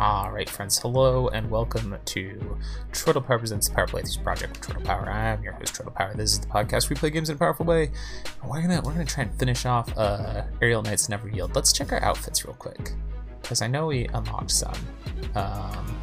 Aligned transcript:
Alright 0.00 0.48
friends, 0.48 0.78
hello 0.78 1.28
and 1.28 1.50
welcome 1.50 1.94
to 2.06 2.58
Turtle 2.94 3.20
Power 3.20 3.38
Presents 3.38 3.68
the 3.68 3.74
Power 3.74 3.86
Playthroughs 3.86 4.22
Project 4.22 4.56
with 4.56 4.66
Turtle 4.66 4.82
Power. 4.82 5.10
I 5.10 5.26
am 5.26 5.42
your 5.42 5.52
host 5.52 5.74
Turtle 5.74 5.92
Power. 5.92 6.14
This 6.14 6.32
is 6.32 6.40
the 6.40 6.46
podcast 6.46 6.88
we 6.88 6.96
play 6.96 7.10
games 7.10 7.28
in 7.28 7.36
a 7.36 7.38
powerful 7.38 7.66
way. 7.66 7.90
We're 8.42 8.62
gonna 8.62 8.80
we're 8.82 8.92
gonna 8.92 9.04
try 9.04 9.24
and 9.24 9.38
finish 9.38 9.66
off 9.66 9.94
uh, 9.98 10.44
Aerial 10.62 10.80
Knights 10.80 11.10
Never 11.10 11.28
Yield. 11.28 11.54
Let's 11.54 11.70
check 11.70 11.92
our 11.92 12.02
outfits 12.02 12.46
real 12.46 12.54
quick. 12.54 12.92
Because 13.42 13.60
I 13.60 13.66
know 13.66 13.88
we 13.88 14.06
unlocked 14.06 14.52
some. 14.52 14.72
Um, 15.34 16.00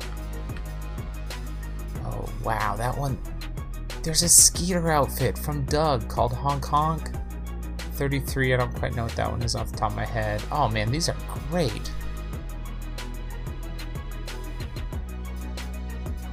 oh 2.05 2.29
wow, 2.43 2.75
that 2.75 2.95
one 2.95 3.17
there's 4.03 4.21
a 4.21 4.29
Skeeter 4.29 4.91
outfit 4.91 5.39
from 5.39 5.65
Doug 5.65 6.07
called 6.07 6.33
Hong 6.33 6.61
Kong 6.61 7.01
33, 7.93 8.53
I 8.53 8.57
don't 8.57 8.75
quite 8.75 8.95
know 8.95 9.03
what 9.03 9.15
that 9.15 9.31
one 9.31 9.41
is 9.41 9.55
off 9.55 9.71
the 9.71 9.77
top 9.77 9.89
of 9.89 9.95
my 9.95 10.05
head. 10.05 10.43
Oh 10.51 10.69
man, 10.69 10.91
these 10.91 11.09
are 11.09 11.15
great. 11.49 11.91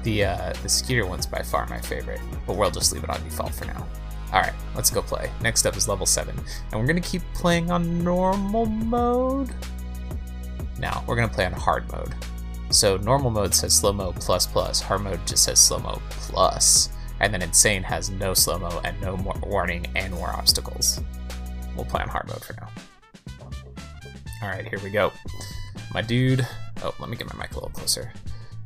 The 0.05 0.25
uh, 0.25 0.53
the 0.63 0.69
Skeeter 0.69 1.07
one's 1.07 1.27
by 1.27 1.43
far 1.43 1.67
my 1.67 1.81
favorite, 1.81 2.21
but 2.47 2.57
we'll 2.57 2.71
just 2.71 2.93
leave 2.93 3.05
it 3.05 3.11
on 3.11 3.23
default 3.25 3.55
for 3.55 3.65
now. 3.65 3.87
Alright, 4.35 4.53
let's 4.75 4.91
go 4.91 5.01
play. 5.01 5.31
Next 5.41 5.65
up 5.65 5.77
is 5.77 5.89
level 5.89 6.07
7, 6.07 6.37
and 6.37 6.81
we're 6.81 6.87
going 6.87 7.01
to 7.01 7.09
keep 7.09 7.23
playing 7.35 7.71
on 7.71 8.03
normal 8.03 8.67
mode. 8.67 9.51
Now, 10.79 11.05
we're 11.07 11.15
going 11.15 11.29
to 11.29 11.35
play 11.35 11.47
on 11.47 11.53
hard 11.53 11.91
mode. 11.93 12.15
So 12.71 12.97
normal 12.97 13.31
mode 13.31 13.55
says 13.55 13.75
slow-mo 13.75 14.13
plus 14.13 14.47
plus, 14.47 14.81
hard 14.81 15.03
mode 15.03 15.25
just 15.25 15.45
says 15.45 15.61
slow-mo 15.61 16.03
plus, 16.11 16.91
and 17.21 17.33
then 17.33 17.43
insane 17.43 17.85
has 17.85 18.11
no 18.11 18.35
slow-mo 18.35 18.81
and 18.85 19.01
no 19.01 19.17
more 19.17 19.39
warning 19.45 19.87
and 19.95 20.13
more 20.13 20.31
obstacles. 20.31 21.01
We'll 21.77 21.85
play 21.85 22.03
on 22.03 22.09
hard 22.09 22.27
mode 22.27 22.45
for 22.45 22.55
now. 22.61 22.69
Alright, 24.43 24.69
here 24.69 24.81
we 24.81 24.91
go. 24.91 25.13
My 25.93 26.03
dude... 26.03 26.47
Oh, 26.83 26.93
let 26.99 27.09
me 27.09 27.17
get 27.17 27.33
my 27.33 27.41
mic 27.41 27.53
a 27.53 27.55
little 27.55 27.71
closer. 27.71 28.13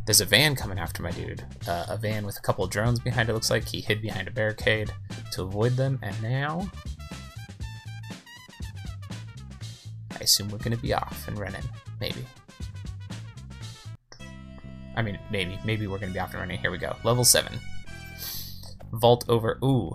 There's 0.08 0.22
a 0.22 0.24
van 0.24 0.56
coming 0.56 0.78
after 0.78 1.02
my 1.02 1.10
dude. 1.10 1.44
Uh, 1.66 1.84
a 1.86 1.98
van 1.98 2.24
with 2.24 2.38
a 2.38 2.40
couple 2.40 2.66
drones 2.66 2.98
behind 2.98 3.28
it, 3.28 3.34
looks 3.34 3.50
like. 3.50 3.68
He 3.68 3.82
hid 3.82 4.00
behind 4.00 4.26
a 4.26 4.30
barricade 4.30 4.90
to 5.32 5.42
avoid 5.42 5.72
them, 5.76 5.98
and 6.02 6.22
now... 6.22 6.66
I 10.10 10.20
assume 10.20 10.48
we're 10.48 10.60
gonna 10.60 10.78
be 10.78 10.94
off 10.94 11.28
and 11.28 11.38
running. 11.38 11.60
Maybe. 12.00 12.24
I 14.96 15.02
mean, 15.02 15.18
maybe. 15.30 15.58
Maybe 15.66 15.86
we're 15.86 15.98
gonna 15.98 16.14
be 16.14 16.20
off 16.20 16.30
and 16.30 16.40
running. 16.40 16.58
Here 16.58 16.70
we 16.70 16.78
go. 16.78 16.96
Level 17.04 17.22
7. 17.22 17.52
Vault 18.92 19.26
over... 19.28 19.58
Ooh. 19.62 19.94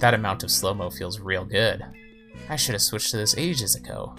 That 0.00 0.12
amount 0.12 0.42
of 0.42 0.50
slow-mo 0.50 0.90
feels 0.90 1.20
real 1.20 1.46
good. 1.46 1.86
I 2.50 2.56
should 2.56 2.74
have 2.74 2.82
switched 2.82 3.12
to 3.12 3.16
this 3.16 3.34
ages 3.38 3.76
ago. 3.76 4.14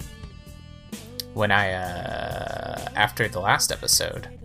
When 1.35 1.51
I, 1.51 1.73
uh... 1.73 2.87
After 2.95 3.27
the 3.27 3.39
last 3.39 3.71
episode, 3.71 4.40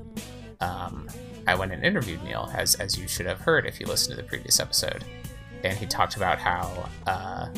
um, 0.61 1.09
I 1.47 1.55
went 1.55 1.73
and 1.73 1.85
interviewed 1.85 2.23
Neil, 2.25 2.51
as 2.55 2.75
as 2.77 2.99
you 2.99 3.09
should 3.09 3.27
have 3.27 3.41
heard 3.41 3.67
if 3.67 3.81
you 3.81 3.87
listened 3.87 4.17
to 4.17 4.23
the 4.23 4.29
previous 4.29 4.61
episode, 4.61 5.05
and 5.65 5.77
he 5.77 5.87
talked 5.87 6.17
about 6.17 6.39
how 6.39 6.89
uh, 7.07 7.49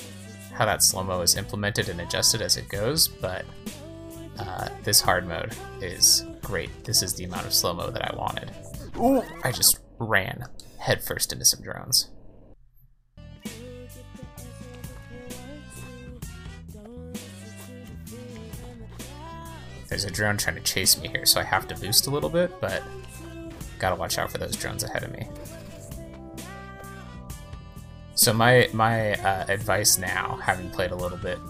how 0.52 0.64
that 0.64 0.82
slow 0.82 1.04
mo 1.04 1.20
is 1.20 1.36
implemented 1.36 1.88
and 1.88 2.00
adjusted 2.00 2.42
as 2.42 2.56
it 2.56 2.68
goes. 2.68 3.08
But 3.08 3.44
uh, 4.38 4.68
this 4.82 5.00
hard 5.00 5.26
mode 5.26 5.54
is 5.80 6.24
great. 6.42 6.84
This 6.84 7.02
is 7.02 7.14
the 7.14 7.24
amount 7.24 7.46
of 7.46 7.54
slow 7.54 7.74
mo 7.74 7.90
that 7.90 8.12
I 8.12 8.16
wanted. 8.16 8.50
Ooh, 8.96 9.22
I 9.44 9.52
just 9.52 9.78
ran 9.98 10.44
headfirst 10.78 11.32
into 11.32 11.44
some 11.44 11.62
drones. 11.62 12.10
There's 19.98 20.12
a 20.12 20.14
drone 20.14 20.36
trying 20.36 20.54
to 20.54 20.62
chase 20.62 20.96
me 21.02 21.08
here, 21.08 21.26
so 21.26 21.40
I 21.40 21.42
have 21.42 21.66
to 21.66 21.74
boost 21.74 22.06
a 22.06 22.10
little 22.10 22.30
bit, 22.30 22.60
but 22.60 22.84
gotta 23.80 23.96
watch 23.96 24.16
out 24.16 24.30
for 24.30 24.38
those 24.38 24.54
drones 24.54 24.84
ahead 24.84 25.02
of 25.02 25.10
me. 25.10 25.26
So 28.14 28.32
my 28.32 28.68
my 28.72 29.14
uh, 29.14 29.46
advice 29.48 29.98
now, 29.98 30.38
having 30.40 30.70
played 30.70 30.92
a 30.92 30.94
little 30.94 31.18
bit 31.18 31.40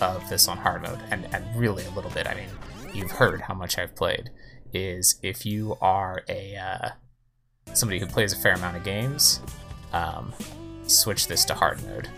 of 0.00 0.26
this 0.30 0.48
on 0.48 0.56
hard 0.56 0.80
mode, 0.80 0.98
and, 1.10 1.28
and 1.34 1.44
really 1.54 1.84
a 1.84 1.90
little 1.90 2.10
bit, 2.12 2.26
I 2.26 2.36
mean, 2.36 2.48
you've 2.94 3.10
heard 3.10 3.42
how 3.42 3.52
much 3.52 3.76
I've 3.76 3.94
played, 3.94 4.30
is 4.72 5.20
if 5.22 5.44
you 5.44 5.76
are 5.82 6.22
a 6.26 6.56
uh, 6.56 6.88
somebody 7.74 8.00
who 8.00 8.06
plays 8.06 8.32
a 8.32 8.36
fair 8.36 8.54
amount 8.54 8.78
of 8.78 8.82
games, 8.82 9.42
um, 9.92 10.32
switch 10.86 11.26
this 11.26 11.44
to 11.44 11.54
hard 11.54 11.84
mode, 11.84 12.08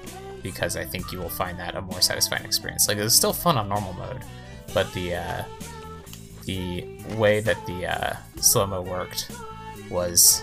because 0.44 0.76
I 0.76 0.84
think 0.84 1.10
you 1.10 1.18
will 1.18 1.28
find 1.28 1.58
that 1.58 1.74
a 1.74 1.82
more 1.82 2.00
satisfying 2.00 2.44
experience. 2.44 2.86
Like, 2.86 2.98
it's 2.98 3.16
still 3.16 3.32
fun 3.32 3.58
on 3.58 3.68
normal 3.68 3.94
mode, 3.94 4.22
but 4.74 4.92
the 4.92 5.16
uh, 5.16 5.44
the 6.44 6.86
way 7.16 7.40
that 7.40 7.64
the 7.66 7.86
uh, 7.86 8.16
slow 8.36 8.66
mo 8.66 8.82
worked 8.82 9.30
was 9.90 10.42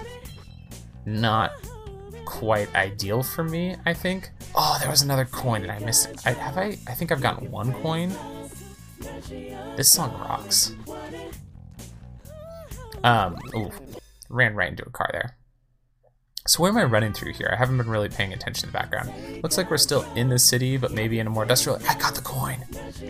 not 1.06 1.52
quite 2.26 2.74
ideal 2.76 3.24
for 3.24 3.44
me. 3.44 3.76
I 3.86 3.94
think. 3.94 4.30
Oh, 4.56 4.78
there 4.80 4.90
was 4.90 5.02
another 5.02 5.26
coin 5.26 5.64
and 5.64 5.72
I 5.72 5.80
missed 5.80 6.10
it. 6.10 6.22
I, 6.26 6.32
have 6.32 6.58
I? 6.58 6.78
I 6.88 6.94
think 6.94 7.12
I've 7.12 7.22
gotten 7.22 7.50
one 7.52 7.74
coin. 7.74 8.14
This 9.76 9.92
song 9.92 10.12
rocks. 10.20 10.74
Um. 13.04 13.38
Ooh, 13.56 13.72
ran 14.30 14.56
right 14.56 14.70
into 14.70 14.86
a 14.86 14.90
car 14.90 15.10
there. 15.12 15.39
So 16.50 16.64
where 16.64 16.72
am 16.72 16.80
I 16.80 16.84
running 16.86 17.14
through 17.14 17.34
here? 17.34 17.48
I 17.54 17.56
haven't 17.56 17.78
been 17.78 17.88
really 17.88 18.10
paying 18.10 18.34
attention 18.34 18.62
to 18.62 18.66
the 18.66 18.72
background. 18.72 19.14
Looks 19.44 19.56
like 19.56 19.70
we're 19.70 19.78
still 19.78 20.02
in 20.16 20.30
the 20.30 20.40
city, 20.40 20.78
but 20.78 20.92
maybe 20.92 21.20
in 21.20 21.28
a 21.28 21.30
more 21.30 21.44
industrial... 21.44 21.80
I 21.88 21.94
got 22.00 22.16
the 22.16 22.22
coin! 22.22 22.66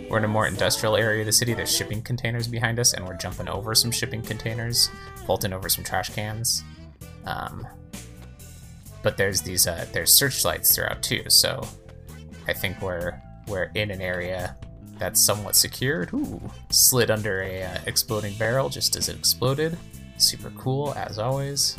We're 0.10 0.18
in 0.18 0.26
a 0.26 0.28
more 0.28 0.46
industrial 0.46 0.98
area 0.98 1.22
of 1.22 1.26
the 1.26 1.32
city. 1.32 1.54
There's 1.54 1.74
shipping 1.74 2.02
containers 2.02 2.50
behind 2.50 2.80
us, 2.80 2.94
and 2.94 3.08
we're 3.08 3.16
jumping 3.16 3.48
over 3.48 3.74
some 3.76 3.92
shipping 3.92 4.22
containers, 4.22 4.90
vaulting 5.26 5.54
over 5.54 5.70
some 5.70 5.86
trash 5.86 6.10
cans. 6.10 6.66
Um, 7.26 7.66
but 9.04 9.16
there's 9.16 9.42
these 9.42 9.68
uh, 9.68 9.86
there's 9.94 10.12
searchlights 10.12 10.76
throughout 10.76 11.02
too, 11.02 11.24
so 11.30 11.66
I 12.46 12.52
think 12.52 12.82
we're 12.82 13.22
we're 13.48 13.72
in 13.74 13.90
an 13.90 14.02
area 14.02 14.58
that's 14.98 15.24
somewhat 15.26 15.56
secured. 15.56 16.14
Ooh, 16.14 16.42
slid 16.72 17.10
under 17.10 17.42
a 17.44 17.64
uh, 17.64 17.78
exploding 17.86 18.34
barrel 18.34 18.68
just 18.68 18.98
as 18.98 19.08
it 19.08 19.16
exploded. 19.16 19.78
Super 20.18 20.50
cool, 20.58 20.94
as 20.98 21.20
always. 21.20 21.78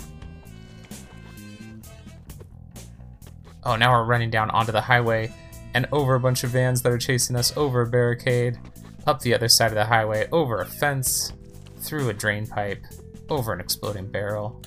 Oh, 3.62 3.76
now 3.76 3.92
we're 3.92 4.04
running 4.04 4.30
down 4.30 4.48
onto 4.50 4.72
the 4.72 4.80
highway 4.80 5.32
and 5.74 5.86
over 5.92 6.14
a 6.14 6.20
bunch 6.20 6.44
of 6.44 6.50
vans 6.50 6.80
that 6.82 6.90
are 6.90 6.98
chasing 6.98 7.36
us 7.36 7.54
over 7.56 7.82
a 7.82 7.86
barricade, 7.86 8.58
up 9.06 9.20
the 9.20 9.34
other 9.34 9.48
side 9.48 9.68
of 9.68 9.74
the 9.74 9.84
highway, 9.84 10.26
over 10.32 10.62
a 10.62 10.66
fence, 10.66 11.34
through 11.80 12.08
a 12.08 12.14
drain 12.14 12.46
pipe, 12.46 12.82
over 13.28 13.52
an 13.52 13.60
exploding 13.60 14.10
barrel. 14.10 14.62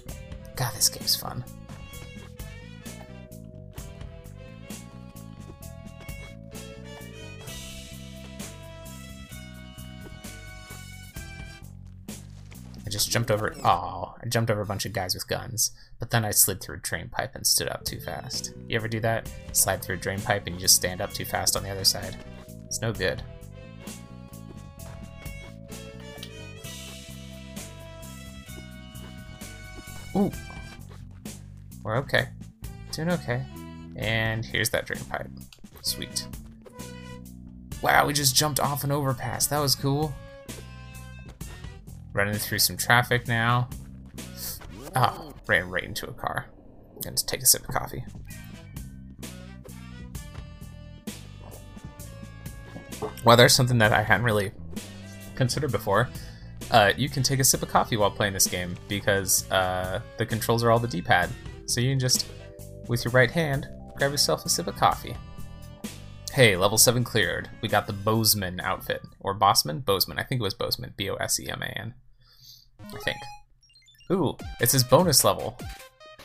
God, 0.56 0.74
this 0.76 0.90
game's 0.90 1.16
fun. 1.16 1.44
I 12.86 12.90
just 12.90 13.10
jumped 13.10 13.32
over. 13.32 13.56
Oh, 13.64 14.16
I 14.24 14.28
jumped 14.28 14.52
over 14.52 14.62
a 14.62 14.66
bunch 14.66 14.86
of 14.86 14.94
guys 14.94 15.16
with 15.16 15.28
guns. 15.28 15.72
But 16.04 16.10
then 16.10 16.26
I 16.26 16.32
slid 16.32 16.60
through 16.60 16.76
a 16.76 16.80
drain 16.80 17.08
pipe 17.08 17.34
and 17.34 17.48
stood 17.48 17.70
up 17.70 17.86
too 17.86 18.02
fast. 18.02 18.54
You 18.68 18.76
ever 18.76 18.90
do 18.90 19.00
that? 19.00 19.32
Slide 19.54 19.82
through 19.82 19.96
a 19.96 19.98
drain 19.98 20.20
pipe 20.20 20.46
and 20.48 20.54
you 20.54 20.60
just 20.60 20.76
stand 20.76 21.00
up 21.00 21.14
too 21.14 21.24
fast 21.24 21.56
on 21.56 21.64
the 21.64 21.70
other 21.70 21.86
side? 21.86 22.18
It's 22.66 22.82
no 22.82 22.92
good. 22.92 23.24
Ooh. 30.14 30.30
We're 31.84 31.96
okay. 32.00 32.28
Doing 32.92 33.12
okay. 33.12 33.46
And 33.96 34.44
here's 34.44 34.72
that 34.72 34.86
drain 34.86 35.06
pipe. 35.06 35.30
Sweet. 35.84 36.28
Wow, 37.82 38.08
we 38.08 38.12
just 38.12 38.36
jumped 38.36 38.60
off 38.60 38.84
an 38.84 38.92
overpass. 38.92 39.48
That 39.48 39.60
was 39.60 39.74
cool. 39.74 40.14
Running 42.12 42.36
through 42.36 42.60
some 42.60 42.76
traffic 42.76 43.26
now. 43.30 43.70
Oh, 44.98 45.33
ran 45.48 45.70
right 45.70 45.84
into 45.84 46.08
a 46.08 46.14
car. 46.14 46.48
I'm 47.06 47.16
take 47.16 47.42
a 47.42 47.46
sip 47.46 47.68
of 47.68 47.74
coffee. 47.74 48.04
Well, 53.24 53.38
there's 53.38 53.54
something 53.54 53.78
that 53.80 53.92
I 53.92 54.02
hadn't 54.02 54.26
really 54.26 54.52
considered 55.36 55.72
before. 55.72 56.10
Uh, 56.72 56.94
you 56.96 57.10
can 57.10 57.24
take 57.24 57.40
a 57.40 57.44
sip 57.44 57.62
of 57.62 57.70
coffee 57.70 57.98
while 57.98 58.12
playing 58.12 58.34
this 58.34 58.48
game 58.48 58.76
because 58.88 59.50
uh, 59.52 60.02
the 60.18 60.26
controls 60.26 60.64
are 60.64 60.72
all 60.72 60.80
the 60.80 60.88
D-pad. 60.88 61.30
So 61.66 61.82
you 61.82 61.92
can 61.92 62.00
just, 62.00 62.28
with 62.88 63.04
your 63.06 63.12
right 63.12 63.32
hand, 63.32 63.68
grab 63.96 64.12
yourself 64.12 64.46
a 64.46 64.50
sip 64.50 64.68
of 64.68 64.76
coffee. 64.76 65.16
Hey, 66.32 66.56
level 66.56 66.78
7 66.78 67.04
cleared. 67.04 67.50
We 67.62 67.70
got 67.70 67.86
the 67.86 67.94
Boseman 67.94 68.60
outfit. 68.62 69.02
Or 69.20 69.38
Bossman? 69.38 69.84
Boseman. 69.84 70.20
I 70.20 70.24
think 70.24 70.40
it 70.40 70.44
was 70.44 70.56
Boseman. 70.56 70.96
B-O-S-E-M-A-N. 70.98 71.94
I 72.84 72.98
think. 73.00 73.18
Ooh, 74.12 74.38
it's 74.60 74.72
his 74.74 74.84
bonus 74.84 75.24
level. 75.24 75.58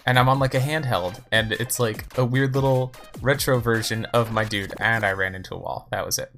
And 0.06 0.19
I'm 0.19 0.28
on 0.28 0.38
like 0.38 0.54
a 0.54 0.60
handheld, 0.60 1.22
and 1.32 1.52
it's 1.52 1.78
like 1.78 2.16
a 2.16 2.25
weird 2.25 2.54
little 2.54 2.92
retro 3.20 3.60
version 3.60 4.06
of 4.06 4.32
my 4.32 4.44
dude, 4.44 4.75
and 4.80 5.04
I 5.04 5.12
ran 5.12 5.34
into 5.34 5.54
a 5.54 5.58
wall. 5.58 5.86
That 5.90 6.06
was 6.06 6.19
it. 6.19 6.32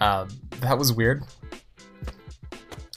Um, 0.00 0.28
that 0.60 0.78
was 0.78 0.92
weird. 0.92 1.24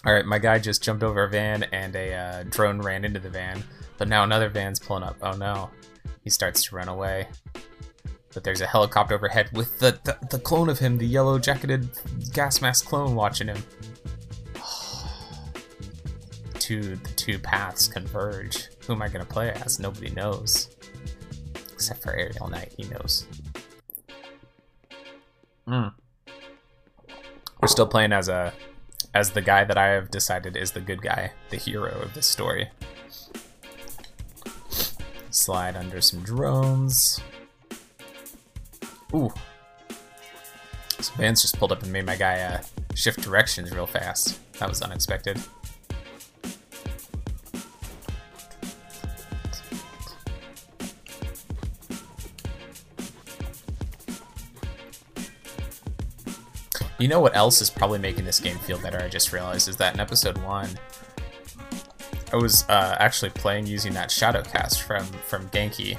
Alright, 0.06 0.26
my 0.26 0.40
guy 0.40 0.58
just 0.58 0.82
jumped 0.82 1.04
over 1.04 1.26
a 1.26 1.30
van 1.30 1.64
and 1.74 1.94
a 1.96 2.14
uh, 2.14 2.44
drone 2.44 2.80
ran 2.80 3.04
into 3.04 3.20
the 3.20 3.30
van, 3.30 3.62
but 3.98 4.08
now 4.08 4.24
another 4.24 4.48
van's 4.48 4.80
pulling 4.80 5.04
up. 5.04 5.18
Oh 5.22 5.34
no. 5.34 5.70
He 6.24 6.30
starts 6.30 6.64
to 6.64 6.76
run 6.76 6.88
away. 6.88 7.28
But 8.34 8.44
there's 8.44 8.62
a 8.62 8.68
helicopter 8.68 9.16
overhead 9.16 9.50
with 9.52 9.80
the, 9.80 10.00
the, 10.04 10.18
the 10.30 10.40
clone 10.40 10.70
of 10.70 10.80
him, 10.80 10.98
the 10.98 11.08
yellow 11.08 11.40
jacketed 11.40 11.90
gas 12.34 12.62
mask 12.62 12.86
clone 12.86 13.16
watching 13.16 13.48
him. 13.48 13.58
Two, 16.68 16.98
the 16.98 17.10
two 17.12 17.40
paths 17.40 17.88
converge. 17.88 18.68
Who 18.86 18.94
am 18.94 19.02
I 19.02 19.08
going 19.08 19.26
to 19.26 19.32
play 19.32 19.52
as? 19.52 19.80
Nobody 19.80 20.10
knows. 20.10 20.76
Except 21.72 22.04
for 22.04 22.14
Aerial 22.14 22.50
Knight, 22.50 22.74
he 22.76 22.84
knows. 22.84 23.26
Hmm. 25.66 25.88
We're 27.62 27.70
still 27.70 27.88
playing 27.88 28.12
as 28.12 28.28
a 28.28 28.54
as 29.14 29.32
the 29.32 29.42
guy 29.42 29.64
that 29.64 29.78
I 29.78 29.88
have 29.88 30.12
decided 30.12 30.58
is 30.58 30.74
the 30.74 30.82
good 30.82 31.02
guy, 31.02 31.32
the 31.50 31.58
hero 31.58 32.02
of 32.02 32.14
this 32.14 32.28
story. 32.28 32.70
Slide 35.30 35.78
under 35.78 36.02
some 36.02 36.22
drones. 36.22 37.22
Ooh. 39.16 39.34
Some 41.00 41.18
vans 41.18 41.42
just 41.42 41.58
pulled 41.58 41.72
up 41.72 41.82
and 41.82 41.94
made 41.94 42.06
my 42.06 42.18
guy 42.18 42.42
uh, 42.42 42.62
shift 42.94 43.22
directions 43.22 43.72
real 43.72 43.88
fast. 43.88 44.40
That 44.60 44.68
was 44.68 44.82
unexpected. 44.82 45.40
You 57.08 57.14
know 57.14 57.22
what 57.22 57.38
else 57.38 57.62
is 57.62 57.70
probably 57.70 58.00
making 58.00 58.26
this 58.26 58.42
game 58.42 58.58
feel 58.58 58.78
better, 58.80 59.02
I 59.02 59.08
just 59.08 59.32
realized, 59.32 59.70
is 59.70 59.78
that 59.78 59.94
in 59.94 60.02
episode 60.02 60.38
1, 60.40 60.70
I 62.34 62.36
was 62.36 62.66
uh, 62.68 62.98
actually 63.00 63.30
playing 63.30 63.66
using 63.66 63.94
that 63.94 64.10
Shadowcast 64.10 64.82
from, 64.82 65.06
from 65.06 65.48
Genki, 65.52 65.96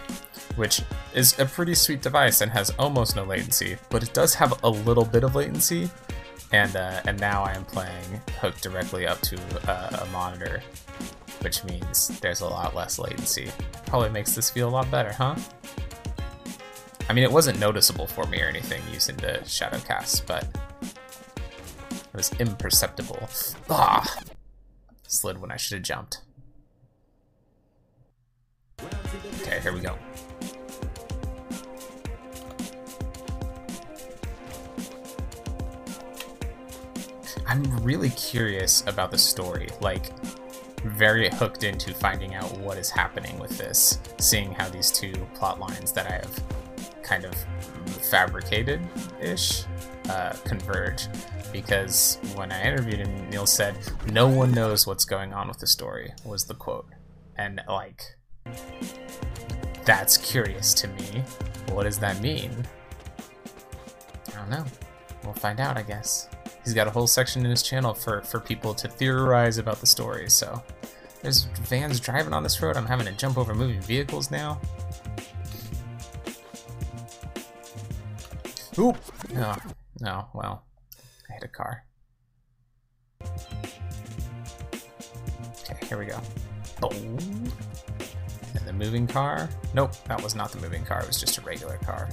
which 0.56 0.82
is 1.14 1.38
a 1.38 1.46
pretty 1.46 1.72
sweet 1.74 2.02
device 2.02 2.42
and 2.42 2.52
has 2.52 2.68
almost 2.78 3.16
no 3.16 3.24
latency, 3.24 3.78
but 3.88 4.02
it 4.02 4.12
does 4.12 4.34
have 4.34 4.62
a 4.64 4.68
little 4.68 5.06
bit 5.06 5.24
of 5.24 5.34
latency, 5.34 5.88
and, 6.52 6.76
uh, 6.76 7.00
and 7.06 7.18
now 7.18 7.42
I 7.42 7.54
am 7.54 7.64
playing 7.64 8.20
hooked 8.42 8.62
directly 8.62 9.06
up 9.06 9.18
to 9.22 9.40
uh, 9.66 10.04
a 10.04 10.06
monitor, 10.12 10.62
which 11.40 11.64
means 11.64 12.08
there's 12.20 12.42
a 12.42 12.46
lot 12.46 12.74
less 12.74 12.98
latency. 12.98 13.50
Probably 13.86 14.10
makes 14.10 14.34
this 14.34 14.50
feel 14.50 14.68
a 14.68 14.72
lot 14.72 14.90
better, 14.90 15.14
huh? 15.14 15.36
I 17.08 17.14
mean, 17.14 17.24
it 17.24 17.32
wasn't 17.32 17.58
noticeable 17.58 18.06
for 18.06 18.26
me 18.26 18.42
or 18.42 18.48
anything 18.48 18.82
using 18.92 19.16
the 19.16 19.40
Shadowcast, 19.44 20.26
but 20.26 20.46
was 22.12 22.32
imperceptible. 22.40 23.28
Ah! 23.70 24.18
Slid 25.06 25.40
when 25.40 25.50
I 25.50 25.56
should 25.56 25.78
have 25.78 25.82
jumped. 25.82 26.22
Okay, 29.40 29.60
here 29.60 29.72
we 29.72 29.80
go. 29.80 29.96
I'm 37.46 37.64
really 37.82 38.10
curious 38.10 38.86
about 38.86 39.10
the 39.10 39.18
story, 39.18 39.68
like, 39.80 40.12
very 40.84 41.30
hooked 41.30 41.64
into 41.64 41.94
finding 41.94 42.34
out 42.34 42.56
what 42.58 42.76
is 42.76 42.90
happening 42.90 43.38
with 43.38 43.56
this, 43.56 43.98
seeing 44.18 44.52
how 44.52 44.68
these 44.68 44.92
two 44.92 45.12
plot 45.34 45.58
lines 45.58 45.90
that 45.92 46.06
I 46.06 46.12
have 46.16 46.42
kind 47.02 47.24
of 47.24 47.34
fabricated-ish 48.10 49.64
uh, 50.10 50.34
converge 50.44 51.08
because 51.52 52.18
when 52.34 52.52
I 52.52 52.62
interviewed 52.62 53.00
him, 53.00 53.30
Neil 53.30 53.46
said, 53.46 53.76
"No 54.12 54.28
one 54.28 54.52
knows 54.52 54.86
what's 54.86 55.04
going 55.04 55.32
on 55.32 55.48
with 55.48 55.58
the 55.58 55.66
story." 55.66 56.12
Was 56.24 56.44
the 56.44 56.54
quote, 56.54 56.86
and 57.36 57.60
like, 57.68 58.02
that's 59.84 60.16
curious 60.16 60.74
to 60.74 60.88
me. 60.88 61.22
What 61.72 61.84
does 61.84 61.98
that 61.98 62.20
mean? 62.20 62.66
I 64.28 64.36
don't 64.36 64.50
know. 64.50 64.64
We'll 65.24 65.34
find 65.34 65.60
out, 65.60 65.76
I 65.76 65.82
guess. 65.82 66.28
He's 66.64 66.74
got 66.74 66.86
a 66.86 66.90
whole 66.90 67.06
section 67.06 67.44
in 67.44 67.50
his 67.50 67.62
channel 67.62 67.94
for 67.94 68.22
for 68.22 68.40
people 68.40 68.74
to 68.74 68.88
theorize 68.88 69.58
about 69.58 69.80
the 69.80 69.86
story. 69.86 70.28
So 70.30 70.62
there's 71.22 71.44
vans 71.62 72.00
driving 72.00 72.32
on 72.32 72.42
this 72.42 72.60
road. 72.62 72.76
I'm 72.76 72.86
having 72.86 73.06
to 73.06 73.12
jump 73.12 73.38
over 73.38 73.54
moving 73.54 73.80
vehicles 73.80 74.30
now. 74.30 74.60
Oop! 78.78 78.96
No, 79.34 79.56
no, 80.00 80.28
well, 80.34 80.62
hit 81.38 81.44
a 81.44 81.52
car. 81.52 81.84
Okay, 85.62 85.86
here 85.86 85.98
we 85.98 86.06
go. 86.06 86.20
Oh. 86.82 86.90
And 86.90 88.66
the 88.66 88.72
moving 88.72 89.06
car. 89.06 89.48
Nope, 89.74 89.92
that 90.04 90.22
was 90.22 90.34
not 90.34 90.50
the 90.52 90.60
moving 90.60 90.84
car. 90.84 91.00
It 91.00 91.06
was 91.06 91.20
just 91.20 91.38
a 91.38 91.40
regular 91.42 91.76
car. 91.78 92.08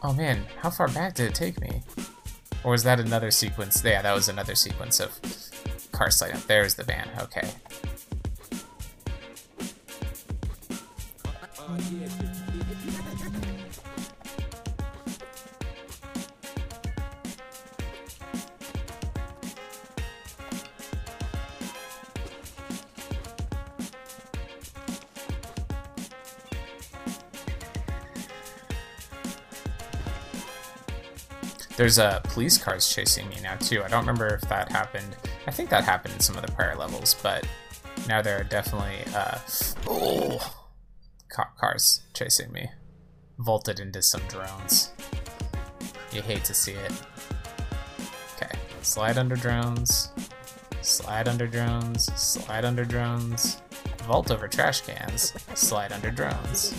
Oh 0.00 0.12
man, 0.14 0.46
how 0.58 0.70
far 0.70 0.88
back 0.88 1.14
did 1.14 1.28
it 1.28 1.34
take 1.34 1.60
me? 1.60 1.82
Or 2.64 2.70
was 2.72 2.82
that 2.84 2.98
another 3.00 3.30
sequence? 3.30 3.82
Yeah, 3.84 4.00
that 4.02 4.14
was 4.14 4.28
another 4.28 4.54
sequence 4.54 5.00
of 5.00 5.18
car 5.92 6.10
sliding 6.10 6.36
up. 6.36 6.42
There's 6.44 6.74
the 6.74 6.84
van. 6.84 7.08
Okay. 7.20 7.50
There's 31.78 32.00
uh, 32.00 32.18
police 32.24 32.58
cars 32.58 32.92
chasing 32.92 33.28
me 33.28 33.36
now 33.40 33.54
too. 33.54 33.84
I 33.84 33.88
don't 33.88 34.00
remember 34.00 34.26
if 34.26 34.40
that 34.48 34.72
happened. 34.72 35.14
I 35.46 35.52
think 35.52 35.70
that 35.70 35.84
happened 35.84 36.14
in 36.14 36.18
some 36.18 36.34
of 36.34 36.44
the 36.44 36.50
prior 36.50 36.74
levels, 36.74 37.14
but 37.22 37.46
now 38.08 38.20
there 38.20 38.40
are 38.40 38.42
definitely 38.42 38.96
uh, 39.14 39.38
oh, 39.86 40.56
cars 41.56 42.00
chasing 42.14 42.50
me. 42.50 42.68
Vaulted 43.38 43.78
into 43.78 44.02
some 44.02 44.22
drones. 44.22 44.90
You 46.10 46.20
hate 46.20 46.42
to 46.46 46.52
see 46.52 46.72
it. 46.72 46.92
Okay, 48.34 48.58
slide 48.82 49.16
under 49.16 49.36
drones, 49.36 50.10
slide 50.82 51.28
under 51.28 51.46
drones, 51.46 52.12
slide 52.20 52.64
under 52.64 52.84
drones, 52.84 53.62
vault 54.02 54.32
over 54.32 54.48
trash 54.48 54.80
cans, 54.80 55.32
slide 55.54 55.92
under 55.92 56.10
drones. 56.10 56.74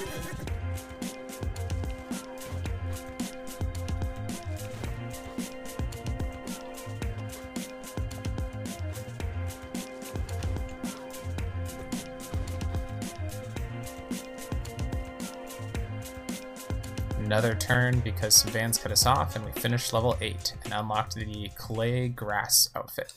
Turn 17.70 18.00
because 18.00 18.34
some 18.34 18.52
vans 18.52 18.80
cut 18.80 18.92
us 18.92 19.06
off, 19.06 19.36
and 19.36 19.46
we 19.46 19.52
finished 19.52 19.94
level 19.94 20.18
8 20.20 20.54
and 20.64 20.74
unlocked 20.74 21.14
the 21.14 21.52
clay 21.56 22.08
grass 22.08 22.68
outfit. 22.76 23.14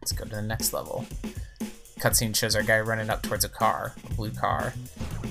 Let's 0.00 0.12
go 0.12 0.24
to 0.24 0.30
the 0.30 0.42
next 0.42 0.72
level. 0.72 1.06
Cutscene 1.98 2.36
shows 2.36 2.54
our 2.54 2.62
guy 2.62 2.78
running 2.78 3.10
up 3.10 3.20
towards 3.22 3.44
a 3.44 3.48
car, 3.48 3.94
a 4.08 4.14
blue 4.14 4.30
car, 4.30 4.74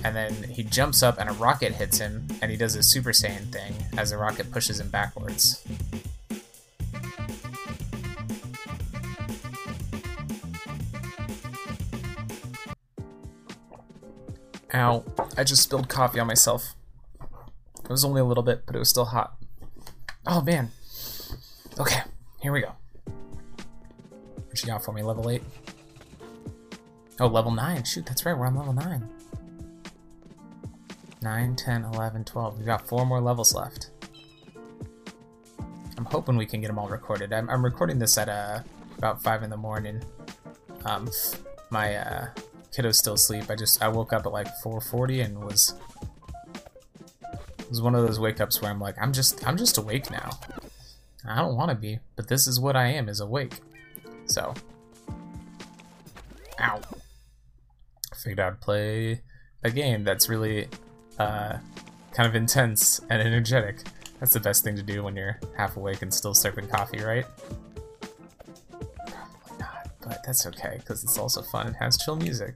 and 0.03 0.13
then 0.13 0.33
he 0.43 0.63
jumps 0.63 1.01
up 1.01 1.17
and 1.17 1.29
a 1.29 1.33
rocket 1.33 1.75
hits 1.75 1.99
him, 1.99 2.27
and 2.41 2.51
he 2.51 2.57
does 2.57 2.75
a 2.75 2.83
Super 2.83 3.11
Saiyan 3.11 3.49
thing 3.49 3.73
as 3.97 4.09
the 4.09 4.17
rocket 4.17 4.51
pushes 4.51 4.81
him 4.81 4.89
backwards. 4.89 5.63
Ow, 14.73 15.05
I 15.37 15.45
just 15.45 15.63
spilled 15.63 15.87
coffee 15.87 16.19
on 16.19 16.27
myself. 16.27 16.73
It 17.87 17.91
was 17.91 18.03
only 18.03 18.19
a 18.19 18.25
little 18.25 18.43
bit, 18.43 18.65
but 18.65 18.75
it 18.75 18.79
was 18.79 18.89
still 18.89 19.05
hot. 19.05 19.37
Oh, 20.25 20.41
man. 20.41 20.71
Okay, 21.79 22.01
here 22.41 22.51
we 22.51 22.59
go. 22.59 22.73
What 23.05 24.61
you 24.61 24.67
got 24.67 24.83
for 24.83 24.91
me, 24.91 25.03
level 25.03 25.29
8? 25.29 25.41
Oh, 27.21 27.27
level 27.27 27.51
9. 27.51 27.85
Shoot, 27.85 28.05
that's 28.05 28.25
right, 28.25 28.37
we're 28.37 28.45
on 28.45 28.55
level 28.55 28.73
9. 28.73 29.07
9, 31.21 31.55
10, 31.55 31.83
11, 31.85 32.25
12. 32.25 32.57
We've 32.57 32.65
got 32.65 32.87
four 32.87 33.05
more 33.05 33.21
levels 33.21 33.53
left. 33.55 33.91
I'm 35.97 36.05
hoping 36.05 36.35
we 36.35 36.45
can 36.45 36.59
get 36.59 36.67
them 36.67 36.77
all 36.77 36.89
recorded. 36.89 37.31
I'm, 37.31 37.49
I'm 37.49 37.63
recording 37.63 37.99
this 37.99 38.17
at 38.17 38.27
uh, 38.27 38.59
about 38.97 39.23
5 39.23 39.43
in 39.43 39.49
the 39.49 39.57
morning. 39.57 40.03
Um, 40.83 41.09
my 41.69 41.95
uh, 41.95 42.27
kiddo's 42.75 42.99
still 42.99 43.13
asleep. 43.13 43.45
I 43.49 43.55
just 43.55 43.81
I 43.81 43.87
woke 43.87 44.11
up 44.11 44.25
at 44.25 44.31
like 44.31 44.47
4.40 44.63 45.25
and 45.25 45.43
was 45.43 45.73
It 47.67 47.71
was 47.71 47.81
one 47.81 47.95
of 47.95 48.07
those 48.07 48.17
wake 48.17 48.39
ups 48.39 48.61
where 48.61 48.71
I'm 48.71 48.79
like, 48.79 48.95
I'm 48.97 49.11
just 49.11 49.45
I'm 49.45 49.57
just 49.57 49.77
awake 49.77 50.09
now. 50.09 50.29
I 51.27 51.35
don't 51.35 51.57
want 51.57 51.69
to 51.69 51.75
be, 51.75 51.99
but 52.15 52.29
this 52.29 52.47
is 52.47 52.61
what 52.61 52.77
I 52.77 52.87
am, 52.87 53.09
is 53.09 53.19
awake. 53.19 53.59
So, 54.27 54.53
ow. 56.61 56.79
Figured 58.15 58.39
I'd 58.39 58.61
play 58.61 59.19
a 59.65 59.69
game 59.69 60.05
that's 60.05 60.29
really 60.29 60.69
uh, 61.19 61.57
kind 62.13 62.29
of 62.29 62.35
intense 62.35 63.01
and 63.09 63.21
energetic. 63.21 63.79
That's 64.21 64.31
the 64.31 64.39
best 64.39 64.63
thing 64.63 64.77
to 64.77 64.81
do 64.81 65.03
when 65.03 65.17
you're 65.17 65.37
half 65.57 65.75
awake 65.75 66.01
and 66.01 66.13
still 66.13 66.33
sipping 66.33 66.69
coffee, 66.69 67.01
right? 67.01 67.25
Probably 68.69 69.59
not, 69.59 69.91
but 70.01 70.23
that's 70.25 70.47
okay, 70.47 70.77
because 70.77 71.03
it's 71.03 71.17
also 71.17 71.41
fun 71.41 71.67
and 71.67 71.75
has 71.75 71.97
chill 71.97 72.15
music. 72.15 72.55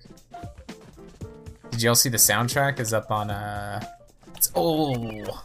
Did 1.71 1.81
y'all 1.81 1.95
see 1.95 2.07
the 2.07 2.15
soundtrack 2.15 2.79
is 2.79 2.93
up 2.93 3.11
on, 3.11 3.29
uh... 3.29 3.85
It's, 4.41 4.51
oh! 4.55 5.43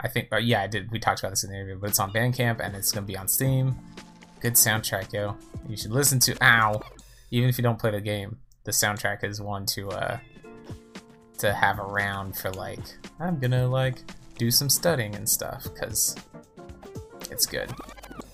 I 0.00 0.08
think, 0.08 0.32
uh, 0.32 0.38
yeah, 0.38 0.62
I 0.62 0.66
did. 0.66 0.90
We 0.90 0.98
talked 0.98 1.20
about 1.20 1.30
this 1.30 1.44
in 1.44 1.50
the 1.50 1.56
interview, 1.56 1.78
but 1.78 1.90
it's 1.90 2.00
on 2.00 2.10
Bandcamp 2.10 2.58
and 2.58 2.74
it's 2.74 2.90
to 2.90 3.00
be 3.00 3.16
on 3.16 3.28
Steam. 3.28 3.76
Good 4.40 4.54
soundtrack, 4.54 5.12
yo. 5.12 5.36
You 5.68 5.76
should 5.76 5.92
listen 5.92 6.18
to, 6.18 6.36
ow! 6.44 6.82
Even 7.30 7.48
if 7.48 7.56
you 7.56 7.62
don't 7.62 7.78
play 7.78 7.92
the 7.92 8.00
game, 8.00 8.38
the 8.64 8.72
soundtrack 8.72 9.22
is 9.22 9.40
one 9.40 9.64
to, 9.66 9.90
uh, 9.90 10.18
to 11.38 11.52
have 11.52 11.78
around 11.78 12.36
for, 12.36 12.50
like, 12.50 12.80
I'm 13.20 13.38
gonna, 13.38 13.68
like, 13.68 13.98
do 14.38 14.50
some 14.50 14.68
studying 14.68 15.14
and 15.14 15.28
stuff, 15.28 15.62
because 15.62 16.16
it's 17.30 17.46
good. 17.46 17.70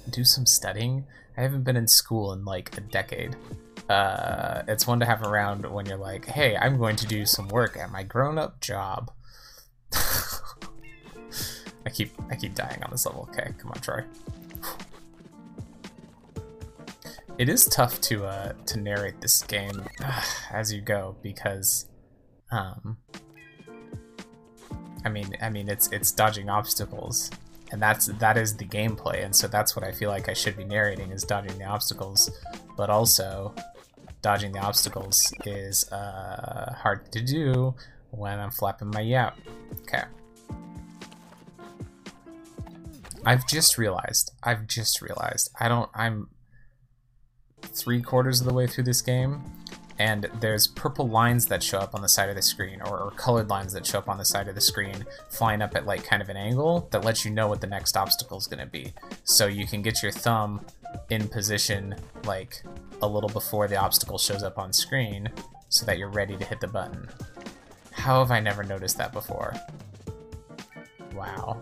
Do 0.08 0.24
some 0.24 0.46
studying? 0.46 1.04
I 1.36 1.42
haven't 1.42 1.64
been 1.64 1.76
in 1.76 1.86
school 1.86 2.32
in 2.32 2.46
like 2.46 2.74
a 2.78 2.80
decade. 2.80 3.36
Uh, 3.90 4.62
it's 4.68 4.86
one 4.86 5.00
to 5.00 5.04
have 5.04 5.20
around 5.20 5.70
when 5.70 5.84
you're 5.84 5.98
like, 5.98 6.24
hey, 6.24 6.56
I'm 6.56 6.78
going 6.78 6.96
to 6.96 7.06
do 7.06 7.26
some 7.26 7.48
work 7.48 7.76
at 7.76 7.90
my 7.90 8.04
grown-up 8.04 8.62
job. 8.62 9.10
Keep 11.96 12.12
I 12.30 12.36
keep 12.36 12.54
dying 12.54 12.82
on 12.82 12.90
this 12.90 13.06
level. 13.06 13.26
Okay, 13.30 13.54
come 13.56 13.70
on, 13.70 13.80
Troy. 13.80 14.04
It 17.38 17.48
is 17.48 17.64
tough 17.64 18.02
to 18.02 18.26
uh, 18.26 18.52
to 18.66 18.78
narrate 18.78 19.22
this 19.22 19.42
game 19.42 19.82
as 20.50 20.70
you 20.70 20.82
go 20.82 21.16
because 21.22 21.88
um, 22.52 22.98
I 25.06 25.08
mean, 25.08 25.34
I 25.40 25.48
mean, 25.48 25.70
it's 25.70 25.90
it's 25.90 26.12
dodging 26.12 26.50
obstacles, 26.50 27.30
and 27.72 27.80
that's 27.80 28.08
that 28.18 28.36
is 28.36 28.56
the 28.58 28.66
gameplay, 28.66 29.24
and 29.24 29.34
so 29.34 29.48
that's 29.48 29.74
what 29.74 29.82
I 29.82 29.92
feel 29.92 30.10
like 30.10 30.28
I 30.28 30.34
should 30.34 30.54
be 30.54 30.64
narrating 30.64 31.12
is 31.12 31.24
dodging 31.24 31.56
the 31.56 31.64
obstacles, 31.64 32.30
but 32.76 32.90
also 32.90 33.54
dodging 34.20 34.52
the 34.52 34.58
obstacles 34.58 35.32
is 35.46 35.90
uh, 35.92 36.74
hard 36.76 37.10
to 37.12 37.22
do 37.22 37.74
when 38.10 38.38
I'm 38.38 38.50
flapping 38.50 38.88
my 38.88 39.00
yap. 39.00 39.38
Okay. 39.82 40.02
I've 43.26 43.46
just 43.46 43.76
realized. 43.76 44.30
I've 44.42 44.68
just 44.68 45.02
realized. 45.02 45.50
I 45.58 45.68
don't. 45.68 45.90
I'm 45.92 46.28
three 47.60 48.00
quarters 48.00 48.40
of 48.40 48.46
the 48.46 48.54
way 48.54 48.68
through 48.68 48.84
this 48.84 49.02
game, 49.02 49.42
and 49.98 50.30
there's 50.40 50.68
purple 50.68 51.08
lines 51.08 51.46
that 51.46 51.62
show 51.62 51.78
up 51.78 51.94
on 51.94 52.02
the 52.02 52.08
side 52.08 52.28
of 52.28 52.36
the 52.36 52.42
screen 52.42 52.80
or, 52.82 52.98
or, 52.98 53.10
colored 53.10 53.48
lines 53.48 53.72
that 53.72 53.84
show 53.84 53.98
up 53.98 54.08
on 54.08 54.18
the 54.18 54.24
side 54.24 54.46
of 54.46 54.54
the 54.54 54.60
screen 54.60 55.04
flying 55.28 55.62
up 55.62 55.74
at 55.74 55.86
like 55.86 56.04
kind 56.04 56.22
of 56.22 56.28
an 56.28 56.36
angle 56.36 56.88
that 56.92 57.04
lets 57.04 57.24
you 57.24 57.30
know 57.30 57.48
what 57.48 57.60
the 57.60 57.66
next 57.66 57.96
obstacle 57.96 58.38
is 58.38 58.46
going 58.46 58.60
to 58.60 58.70
be 58.70 58.92
so 59.24 59.46
you 59.46 59.66
can 59.66 59.82
get 59.82 60.02
your 60.02 60.12
thumb 60.12 60.64
in 61.10 61.26
position 61.28 61.94
like 62.24 62.62
a 63.02 63.08
little 63.08 63.30
before 63.30 63.68
the 63.68 63.76
obstacle 63.76 64.18
shows 64.18 64.42
up 64.42 64.58
on 64.58 64.72
screen 64.72 65.30
so 65.68 65.84
that 65.86 65.98
you're 65.98 66.10
ready 66.10 66.36
to 66.36 66.44
hit 66.44 66.60
the 66.60 66.68
button 66.68 67.08
how 67.90 68.18
have 68.18 68.30
i 68.30 68.38
never 68.38 68.62
noticed 68.62 68.98
that 68.98 69.12
before 69.12 69.54
wow 71.14 71.60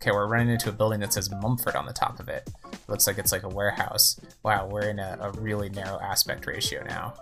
okay 0.00 0.10
we're 0.10 0.26
running 0.26 0.48
into 0.48 0.68
a 0.68 0.72
building 0.72 1.00
that 1.00 1.12
says 1.12 1.30
mumford 1.30 1.76
on 1.76 1.86
the 1.86 1.92
top 1.92 2.18
of 2.20 2.28
it 2.28 2.48
Looks 2.88 3.06
like 3.06 3.18
it's 3.18 3.32
like 3.32 3.42
a 3.42 3.48
warehouse. 3.48 4.18
Wow, 4.42 4.66
we're 4.66 4.88
in 4.88 4.98
a, 4.98 5.18
a 5.20 5.30
really 5.32 5.68
narrow 5.68 6.00
aspect 6.00 6.46
ratio 6.46 6.82
now. 6.84 7.14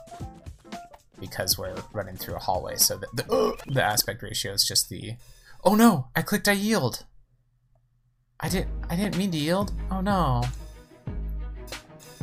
Because 1.18 1.58
we're 1.58 1.74
running 1.92 2.16
through 2.16 2.36
a 2.36 2.38
hallway, 2.38 2.76
so 2.76 2.98
the, 2.98 3.08
the, 3.14 3.32
uh, 3.32 3.52
the 3.66 3.82
aspect 3.82 4.22
ratio 4.22 4.52
is 4.52 4.64
just 4.64 4.88
the... 4.88 5.14
Oh 5.64 5.74
no! 5.74 6.06
I 6.14 6.22
clicked 6.22 6.46
I 6.46 6.52
yield! 6.52 7.04
I 8.38 8.48
didn't, 8.48 8.68
I 8.88 8.94
didn't 8.94 9.16
mean 9.16 9.32
to 9.32 9.38
yield. 9.38 9.72
Oh 9.90 10.00
no. 10.00 10.44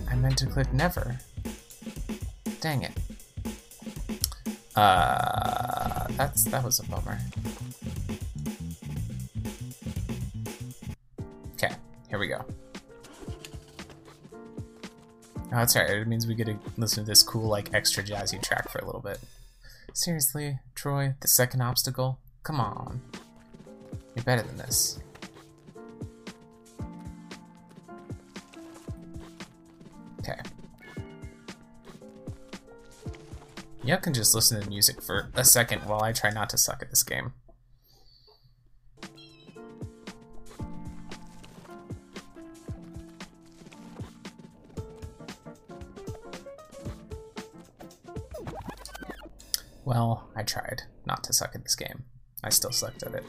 I 0.10 0.16
meant 0.16 0.38
to 0.38 0.46
click 0.46 0.72
never. 0.72 1.18
Dang 2.62 2.84
it. 2.84 2.92
Uh, 4.76 6.08
that's, 6.12 6.46
that 6.46 6.64
was 6.64 6.80
a 6.80 6.84
bummer. 6.84 7.20
Here 12.14 12.20
we 12.20 12.28
go. 12.28 12.46
Oh, 15.36 15.50
that's 15.50 15.76
right. 15.76 15.90
It 15.90 16.08
means 16.08 16.28
we 16.28 16.36
get 16.36 16.46
to 16.46 16.60
listen 16.78 17.04
to 17.04 17.10
this 17.10 17.24
cool, 17.24 17.48
like, 17.48 17.74
extra 17.74 18.04
jazzy 18.04 18.40
track 18.40 18.70
for 18.70 18.78
a 18.78 18.86
little 18.86 19.02
bit. 19.02 19.20
Seriously, 19.94 20.60
Troy? 20.76 21.16
The 21.22 21.28
second 21.28 21.62
obstacle? 21.62 22.20
Come 22.44 22.60
on. 22.60 23.02
You're 24.16 24.26
better 24.26 24.44
than 24.44 24.58
this. 24.58 25.00
Okay. 30.20 30.40
Y'all 33.84 33.98
can 33.98 34.14
just 34.14 34.36
listen 34.36 34.62
to 34.62 34.70
music 34.70 35.02
for 35.02 35.30
a 35.34 35.44
second 35.44 35.80
while 35.88 36.04
I 36.04 36.12
try 36.12 36.30
not 36.30 36.52
to 36.52 36.60
suck 36.60 36.84
at 36.84 36.92
this 36.92 37.02
game. 37.02 37.34
Well, 49.94 50.28
I 50.36 50.42
tried 50.42 50.82
not 51.06 51.24
to 51.26 51.34
suck 51.34 51.52
at 51.54 51.62
this 51.62 51.76
game. 51.76 52.04
I 52.44 52.50
still 52.50 52.72
sucked 52.72 53.04
at 53.04 53.14
it. 53.14 53.24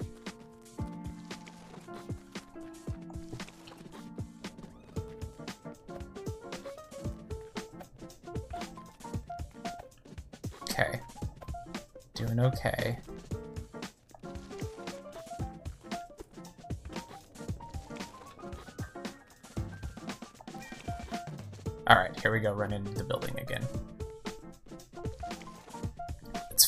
Okay. 10.62 11.00
Doing 12.14 12.40
okay. 12.40 12.98
Alright, 21.86 22.18
here 22.20 22.32
we 22.32 22.40
go, 22.40 22.54
run 22.54 22.72
into 22.72 22.94
the 22.94 23.04
building 23.04 23.38
again 23.38 23.66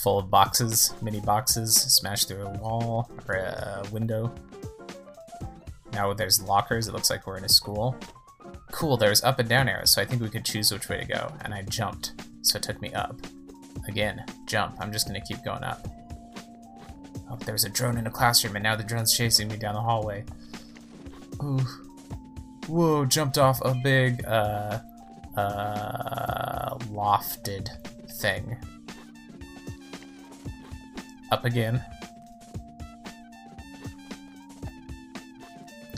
full 0.07 0.21
of 0.21 0.31
boxes, 0.31 0.95
mini 1.03 1.19
boxes, 1.19 1.75
smashed 1.75 2.29
through 2.29 2.47
a 2.47 2.51
wall 2.59 3.11
or 3.27 3.35
a 3.35 3.83
window. 3.91 4.33
Now 5.93 6.15
there's 6.15 6.41
lockers, 6.41 6.87
it 6.87 6.93
looks 6.93 7.11
like 7.11 7.27
we're 7.27 7.39
in 7.39 7.45
a 7.45 7.49
school. 7.49 7.97
Cool, 8.71 8.97
there's 8.97 9.25
up 9.25 9.41
and 9.41 9.49
down 9.49 9.69
arrows, 9.69 9.91
so 9.91 10.01
I 10.01 10.05
think 10.05 10.23
we 10.23 10.29
could 10.29 10.45
choose 10.45 10.71
which 10.71 10.89
way 10.89 11.01
to 11.01 11.05
go. 11.05 11.33
And 11.41 11.53
I 11.53 11.63
jumped, 11.63 12.13
so 12.43 12.59
it 12.59 12.63
took 12.63 12.81
me 12.81 12.93
up. 12.93 13.17
Again, 13.89 14.25
jump, 14.47 14.77
I'm 14.79 14.93
just 14.93 15.09
gonna 15.09 15.21
keep 15.21 15.43
going 15.45 15.65
up. 15.65 15.85
Oh, 17.29 17.37
there's 17.45 17.65
a 17.65 17.69
drone 17.69 17.99
in 17.99 18.07
a 18.07 18.11
classroom, 18.11 18.55
and 18.55 18.63
now 18.63 18.77
the 18.77 18.85
drone's 18.85 19.13
chasing 19.13 19.49
me 19.49 19.57
down 19.57 19.75
the 19.75 19.81
hallway. 19.81 20.25
Ooh. 21.43 21.67
Whoa, 22.69 23.07
jumped 23.07 23.39
off 23.39 23.61
a 23.65 23.75
big, 23.83 24.25
uh, 24.25 24.79
uh, 25.37 26.77
lofted 26.93 27.71
thing. 28.21 28.57
Up 31.33 31.45
again. 31.45 31.85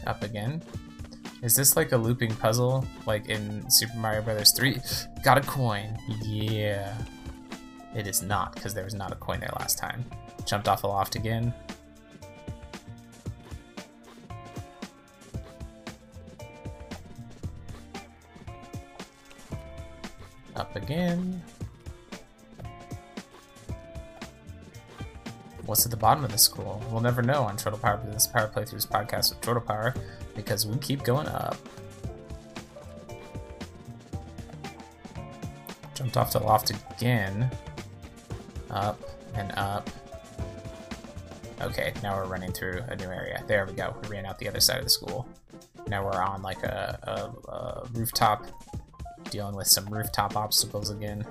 Up 0.06 0.22
again. 0.22 0.62
Is 1.42 1.54
this 1.54 1.76
like 1.76 1.92
a 1.92 1.96
looping 1.96 2.34
puzzle, 2.34 2.84
like 3.06 3.28
in 3.28 3.68
Super 3.70 3.96
Mario 3.96 4.22
Brothers 4.22 4.52
3? 4.52 4.80
Got 5.22 5.38
a 5.38 5.42
coin. 5.42 5.96
Yeah. 6.22 6.96
It 7.94 8.06
is 8.06 8.22
not, 8.22 8.54
because 8.54 8.74
there 8.74 8.84
was 8.84 8.94
not 8.94 9.12
a 9.12 9.16
coin 9.16 9.40
there 9.40 9.52
last 9.58 9.78
time. 9.78 10.04
Jumped 10.46 10.66
off 10.66 10.82
a 10.84 10.86
loft 10.86 11.14
again. 11.14 11.52
Up 20.56 20.74
again. 20.74 21.40
What's 25.68 25.84
at 25.84 25.90
the 25.90 25.98
bottom 25.98 26.24
of 26.24 26.32
the 26.32 26.38
school? 26.38 26.82
We'll 26.90 27.02
never 27.02 27.20
know 27.20 27.42
on 27.42 27.58
Turtle 27.58 27.78
Power 27.78 28.00
this 28.06 28.26
Power 28.26 28.48
Playthroughs 28.48 28.88
podcast 28.88 29.28
with 29.28 29.42
Turtle 29.42 29.60
Power 29.60 29.94
because 30.34 30.66
we 30.66 30.78
keep 30.78 31.02
going 31.02 31.28
up. 31.28 31.58
Jumped 35.94 36.16
off 36.16 36.32
the 36.32 36.38
loft 36.38 36.70
again. 36.70 37.50
Up 38.70 38.98
and 39.34 39.52
up. 39.58 39.90
Okay, 41.60 41.92
now 42.02 42.16
we're 42.16 42.24
running 42.24 42.52
through 42.52 42.82
a 42.88 42.96
new 42.96 43.04
area. 43.04 43.44
There 43.46 43.66
we 43.66 43.74
go. 43.74 43.94
We 44.04 44.08
ran 44.08 44.24
out 44.24 44.38
the 44.38 44.48
other 44.48 44.60
side 44.60 44.78
of 44.78 44.84
the 44.84 44.90
school. 44.90 45.28
Now 45.86 46.02
we're 46.02 46.22
on 46.22 46.40
like 46.40 46.62
a, 46.62 46.98
a, 47.02 47.50
a 47.50 47.88
rooftop, 47.92 48.46
dealing 49.28 49.54
with 49.54 49.66
some 49.66 49.84
rooftop 49.92 50.34
obstacles 50.34 50.88
again. 50.88 51.26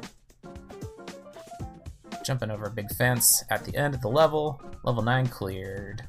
Jumping 2.28 2.52
over 2.52 2.66
a 2.66 2.70
big 2.70 2.92
fence 2.92 3.42
at 3.50 3.64
the 3.64 3.74
end 3.78 3.94
of 3.94 4.02
the 4.02 4.10
level. 4.10 4.62
Level 4.84 5.02
9 5.02 5.28
cleared. 5.28 6.04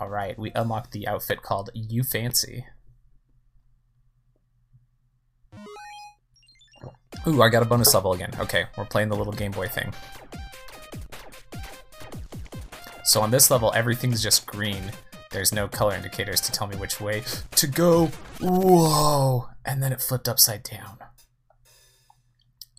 Alright, 0.00 0.38
we 0.38 0.52
unlocked 0.54 0.92
the 0.92 1.08
outfit 1.08 1.42
called 1.42 1.70
You 1.74 2.04
Fancy. 2.04 2.64
Ooh, 7.26 7.42
I 7.42 7.48
got 7.48 7.64
a 7.64 7.66
bonus 7.66 7.92
level 7.94 8.12
again. 8.12 8.30
Okay, 8.38 8.66
we're 8.78 8.84
playing 8.84 9.08
the 9.08 9.16
little 9.16 9.32
Game 9.32 9.50
Boy 9.50 9.66
thing. 9.66 9.92
So 13.02 13.20
on 13.20 13.32
this 13.32 13.50
level, 13.50 13.72
everything's 13.74 14.22
just 14.22 14.46
green. 14.46 14.92
There's 15.32 15.52
no 15.52 15.66
color 15.66 15.96
indicators 15.96 16.40
to 16.42 16.52
tell 16.52 16.68
me 16.68 16.76
which 16.76 17.00
way 17.00 17.24
to 17.56 17.66
go. 17.66 18.12
Whoa! 18.40 19.48
And 19.64 19.82
then 19.82 19.90
it 19.92 20.00
flipped 20.00 20.28
upside 20.28 20.62
down. 20.62 20.98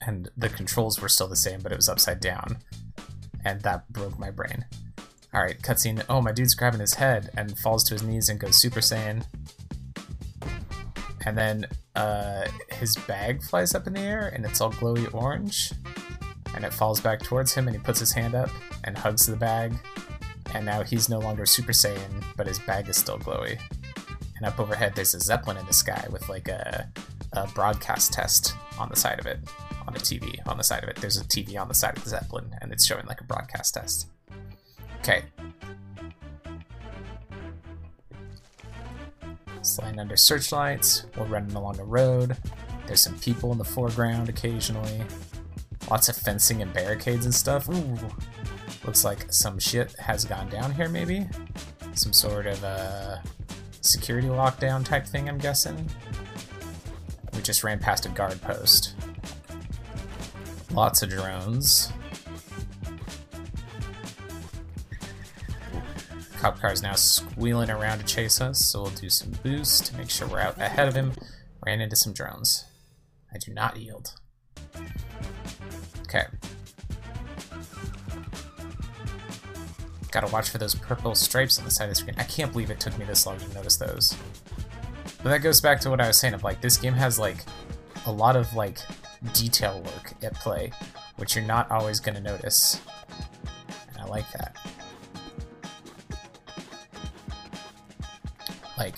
And 0.02 0.30
the 0.38 0.50
controls 0.50 1.02
were 1.02 1.10
still 1.10 1.28
the 1.28 1.36
same, 1.36 1.62
but 1.62 1.72
it 1.72 1.78
was 1.78 1.90
upside 1.90 2.20
down. 2.20 2.60
And 3.44 3.62
that 3.62 3.92
broke 3.92 4.20
my 4.20 4.32
brain. 4.32 4.66
Alright, 5.34 5.62
cutscene. 5.62 6.04
Oh, 6.10 6.22
my 6.22 6.32
dude's 6.32 6.56
grabbing 6.56 6.80
his 6.80 6.96
head 6.96 7.30
and 7.36 7.58
falls 7.58 7.84
to 7.86 7.94
his 7.94 8.04
knees 8.04 8.30
and 8.30 8.40
goes 8.40 8.56
Super 8.58 8.80
Saiyan. 8.80 9.26
And 11.26 11.38
then 11.38 11.66
uh, 11.96 12.48
his 12.72 12.96
bag 12.96 13.44
flies 13.44 13.76
up 13.76 13.88
in 13.88 13.94
the 13.94 14.00
air 14.00 14.32
and 14.34 14.46
it's 14.46 14.62
all 14.62 14.72
glowy 14.72 15.14
orange. 15.14 15.74
And 16.56 16.64
it 16.64 16.74
falls 16.74 17.02
back 17.02 17.22
towards 17.22 17.54
him 17.54 17.68
and 17.68 17.76
he 17.76 17.82
puts 17.82 18.00
his 18.00 18.14
hand 18.14 18.34
up 18.34 18.50
and 18.84 18.98
hugs 18.98 19.26
the 19.26 19.36
bag. 19.36 19.74
And 20.54 20.66
now 20.66 20.84
he's 20.84 21.10
no 21.10 21.20
longer 21.20 21.46
Super 21.46 21.74
Saiyan, 21.74 22.24
but 22.38 22.48
his 22.48 22.60
bag 22.60 22.88
is 22.88 22.98
still 22.98 23.20
glowy. 23.20 23.60
And 24.38 24.46
up 24.46 24.60
overhead, 24.60 24.94
there's 24.96 25.14
a 25.14 25.20
Zeppelin 25.20 25.58
in 25.58 25.66
the 25.66 25.74
sky 25.74 26.08
with 26.10 26.30
like 26.30 26.48
a, 26.48 26.90
a 27.34 27.48
broadcast 27.48 28.14
test 28.14 28.56
on 28.80 28.88
the 28.90 28.96
side 28.96 29.20
of 29.20 29.26
it, 29.26 29.40
on 29.88 29.96
a 29.96 30.00
TV 30.00 30.40
on 30.48 30.58
the 30.58 30.64
side 30.64 30.84
of 30.84 30.90
it. 30.90 30.98
There's 30.98 31.18
a 31.18 31.24
TV 31.24 31.60
on 31.60 31.68
the 31.68 31.74
side 31.74 31.98
of 31.98 32.04
the 32.04 32.10
Zeppelin 32.10 32.56
and 32.62 32.72
it's 32.72 32.86
showing 32.86 33.06
like 33.06 33.22
a 33.22 33.24
broadcast 33.24 33.74
test. 33.74 34.10
Okay, 35.00 35.24
Sliding 39.68 40.00
under 40.00 40.16
searchlights, 40.16 41.06
we're 41.18 41.26
running 41.26 41.56
along 41.56 41.80
a 41.80 41.84
road. 41.84 42.38
There's 42.86 43.02
some 43.02 43.20
people 43.20 43.52
in 43.52 43.58
the 43.58 43.66
foreground 43.66 44.30
occasionally. 44.30 45.02
Lots 45.92 46.08
of 46.08 46.16
fencing 46.16 46.62
and 46.62 46.72
barricades 46.72 47.26
and 47.26 47.34
stuff. 47.36 47.68
Ooh, 47.70 47.98
looks 48.86 49.04
like 49.04 49.32
some 49.32 49.60
shit 49.60 49.94
has 50.00 50.24
gone 50.24 50.50
down 50.50 50.74
here 50.74 50.88
maybe. 50.88 51.28
Some 51.96 52.14
sort 52.14 52.46
of 52.46 52.64
uh, 52.64 53.18
security 53.82 54.30
lockdown 54.30 54.86
type 54.86 55.06
thing, 55.06 55.28
I'm 55.28 55.38
guessing. 55.38 55.90
We 57.34 57.42
just 57.42 57.64
ran 57.64 57.80
past 57.80 58.06
a 58.06 58.10
guard 58.10 58.42
post. 58.42 58.96
Lots 60.78 61.02
of 61.02 61.10
drones. 61.10 61.92
Cop 66.38 66.60
car 66.60 66.72
is 66.72 66.84
now 66.84 66.94
squealing 66.94 67.72
around 67.72 67.98
to 67.98 68.06
chase 68.06 68.40
us, 68.40 68.60
so 68.64 68.84
we'll 68.84 68.92
do 68.92 69.10
some 69.10 69.32
boost 69.42 69.88
to 69.88 69.98
make 69.98 70.12
sure 70.12 70.28
we're 70.28 70.40
out 70.40 70.56
ahead 70.62 70.88
of 70.88 70.94
him. 70.94 71.14
Ran 71.66 71.82
into 71.82 71.96
some 71.96 72.14
drones. 72.14 72.64
I 73.34 73.40
do 73.40 73.56
not 73.56 73.78
yield. 73.78 74.14
Okay. 76.02 76.26
Gotta 80.12 80.32
watch 80.32 80.52
for 80.52 80.60
those 80.60 80.76
purple 80.76 81.16
stripes 81.16 81.58
on 81.58 81.66
the 81.66 81.72
side 81.72 81.86
of 81.86 81.90
the 81.90 81.96
screen. 81.96 82.16
I 82.20 82.24
can't 82.24 82.52
believe 82.52 82.70
it 82.70 82.80
took 82.80 82.96
me 83.00 83.06
this 83.06 83.26
long 83.26 83.40
to 83.40 83.54
notice 83.56 83.78
those. 83.78 84.16
But 85.24 85.32
that 85.32 85.40
goes 85.40 85.60
back 85.60 85.80
to 85.82 85.90
what 85.90 86.00
I 86.00 86.08
was 86.08 86.18
saying 86.18 86.36
of 86.36 86.44
like, 86.44 86.62
this 86.62 86.78
game 86.78 86.94
has 86.94 87.18
like 87.18 87.38
a 88.06 88.12
lot 88.12 88.36
of 88.36 88.54
like 88.54 88.78
detail 89.34 89.82
work 89.82 90.14
at 90.22 90.34
play, 90.36 90.72
which 91.18 91.36
you're 91.36 91.46
not 91.46 91.70
always 91.72 92.00
gonna 92.00 92.22
notice. 92.22 92.82
And 93.90 93.98
I 94.00 94.06
like 94.06 94.32
that. 94.34 94.56
like 98.78 98.96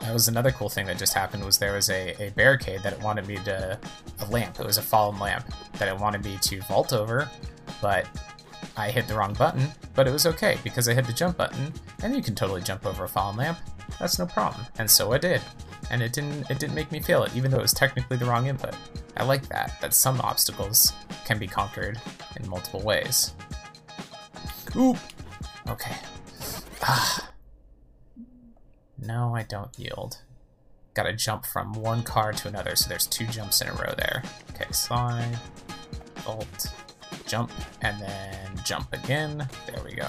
that 0.00 0.12
was 0.12 0.28
another 0.28 0.50
cool 0.50 0.68
thing 0.68 0.86
that 0.86 0.98
just 0.98 1.14
happened 1.14 1.44
was 1.44 1.58
there 1.58 1.74
was 1.74 1.88
a, 1.88 2.20
a 2.22 2.30
barricade 2.30 2.82
that 2.82 2.92
it 2.92 3.00
wanted 3.00 3.26
me 3.26 3.36
to 3.36 3.78
a 4.20 4.26
lamp. 4.26 4.58
It 4.58 4.66
was 4.66 4.78
a 4.78 4.82
fallen 4.82 5.18
lamp 5.18 5.46
that 5.74 5.88
it 5.88 5.98
wanted 5.98 6.24
me 6.24 6.36
to 6.42 6.60
vault 6.62 6.92
over 6.92 7.28
but 7.80 8.06
i 8.76 8.90
hit 8.90 9.08
the 9.08 9.14
wrong 9.14 9.32
button 9.34 9.66
but 9.94 10.06
it 10.06 10.12
was 10.12 10.26
okay 10.26 10.58
because 10.62 10.86
i 10.88 10.92
hit 10.92 11.06
the 11.06 11.12
jump 11.12 11.38
button 11.38 11.72
and 12.02 12.14
you 12.14 12.22
can 12.22 12.34
totally 12.34 12.60
jump 12.60 12.84
over 12.86 13.04
a 13.04 13.08
fallen 13.08 13.36
lamp. 13.36 13.58
That's 13.98 14.18
no 14.18 14.26
problem. 14.26 14.66
And 14.78 14.90
so 14.90 15.12
i 15.12 15.18
did. 15.18 15.40
And 15.90 16.02
it 16.02 16.12
didn't 16.12 16.50
it 16.50 16.58
didn't 16.58 16.74
make 16.74 16.92
me 16.92 17.00
fail 17.00 17.22
it 17.24 17.34
even 17.36 17.50
though 17.50 17.58
it 17.58 17.62
was 17.62 17.72
technically 17.72 18.16
the 18.16 18.26
wrong 18.26 18.46
input 18.46 18.74
i 19.16 19.24
like 19.24 19.48
that 19.48 19.72
that 19.80 19.94
some 19.94 20.20
obstacles 20.20 20.92
can 21.24 21.38
be 21.38 21.46
conquered 21.46 22.00
in 22.36 22.48
multiple 22.48 22.80
ways 22.80 23.34
Oop. 24.76 24.96
okay 25.68 25.96
ah 26.82 27.30
no, 29.02 29.34
I 29.34 29.44
don't 29.44 29.76
yield. 29.78 30.18
Gotta 30.94 31.12
jump 31.12 31.46
from 31.46 31.72
one 31.72 32.02
car 32.02 32.32
to 32.32 32.48
another, 32.48 32.76
so 32.76 32.88
there's 32.88 33.06
two 33.06 33.26
jumps 33.26 33.62
in 33.62 33.68
a 33.68 33.72
row 33.72 33.94
there. 33.96 34.22
Okay, 34.50 34.70
slide, 34.72 35.38
bolt, 36.24 36.72
jump, 37.26 37.50
and 37.80 38.00
then 38.00 38.60
jump 38.64 38.92
again. 38.92 39.48
There 39.66 39.82
we 39.84 39.94
go. 39.94 40.08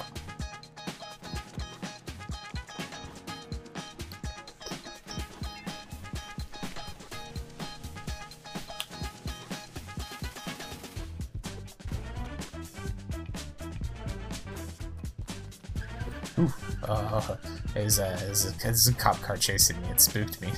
Ooh, 16.92 16.96
uh, 16.96 17.38
there's 17.74 18.00
a, 18.00 18.18
there's, 18.20 18.46
a, 18.46 18.58
there's 18.60 18.88
a 18.88 18.94
cop 18.94 19.22
car 19.22 19.38
chasing 19.38 19.82
me. 19.82 19.90
It 19.90 20.02
spooked 20.02 20.42
me. 20.42 20.50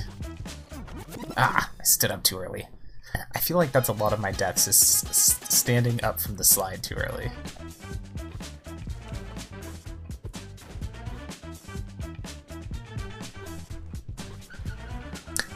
Ah, 1.36 1.70
I 1.78 1.84
stood 1.84 2.10
up 2.10 2.24
too 2.24 2.38
early. 2.38 2.66
I 3.34 3.38
feel 3.38 3.56
like 3.56 3.70
that's 3.70 3.88
a 3.88 3.92
lot 3.92 4.12
of 4.12 4.18
my 4.18 4.32
deaths, 4.32 4.66
is 4.66 4.76
standing 4.76 6.02
up 6.02 6.20
from 6.20 6.36
the 6.36 6.42
slide 6.42 6.82
too 6.82 6.96
early. 6.96 7.30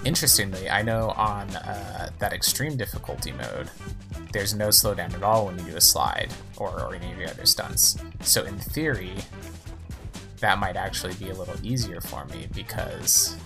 Interestingly, 0.05 0.71
I 0.71 0.83
know 0.83 1.11
on 1.11 1.49
uh, 1.57 2.11
that 2.21 2.33
extreme 2.33 2.77
difficulty 2.77 3.33
mode, 3.33 3.69
there's 4.33 4.55
no 4.55 4.69
slowdown 4.69 5.13
at 5.15 5.25
all 5.25 5.47
when 5.47 5.59
you 5.59 5.73
do 5.73 5.77
a 5.77 5.81
slide 5.81 6.33
or, 6.57 6.81
or 6.81 6.95
any 6.95 7.11
of 7.13 7.19
your 7.19 7.31
other 7.31 7.47
stunts. 7.47 7.99
So 8.21 8.45
in 8.45 8.59
theory, 8.59 9.15
that 10.41 10.59
might 10.59 10.77
actually 10.77 11.15
be 11.15 11.31
a 11.31 11.35
little 11.35 11.57
easier 11.63 12.01
for 12.01 12.25
me 12.27 12.49
because 12.55 13.37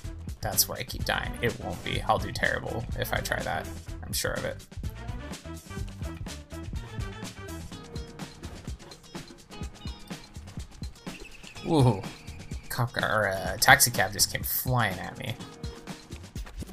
that's 0.41 0.69
where 0.69 0.79
I 0.79 0.83
keep 0.83 1.05
dying. 1.05 1.33
It 1.41 1.59
won't 1.61 1.83
be. 1.85 2.03
I'll 2.03 2.19
do 2.19 2.33
terrible 2.33 2.85
if 2.99 3.13
I 3.13 3.19
try 3.19 3.41
that. 3.43 3.69
I'm 4.05 4.13
sure 4.13 4.33
of 4.33 4.45
it. 4.45 4.65
Ooh, 11.67 12.03
cop 12.69 12.93
car, 12.93 13.23
or 13.23 13.29
uh, 13.29 13.57
taxi 13.61 13.91
cab 13.91 14.13
just 14.13 14.33
came 14.33 14.43
flying 14.43 14.99
at 14.99 15.17
me. 15.19 15.37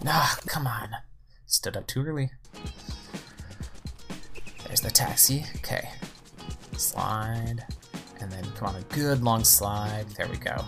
Ah, 0.08 0.38
come 0.48 0.66
on. 0.66 0.90
Stood 1.46 1.78
up 1.78 1.86
too 1.86 2.04
early. 2.04 2.32
There's 4.66 4.82
the 4.82 4.90
taxi. 4.90 5.46
Okay. 5.58 5.90
Slide. 6.76 7.66
And 8.22 8.32
then 8.32 8.44
come 8.56 8.70
on 8.70 8.76
a 8.76 8.82
good 8.94 9.24
long 9.24 9.44
slide. 9.44 10.06
There 10.18 10.28
we 10.28 10.38
go. 10.38 10.64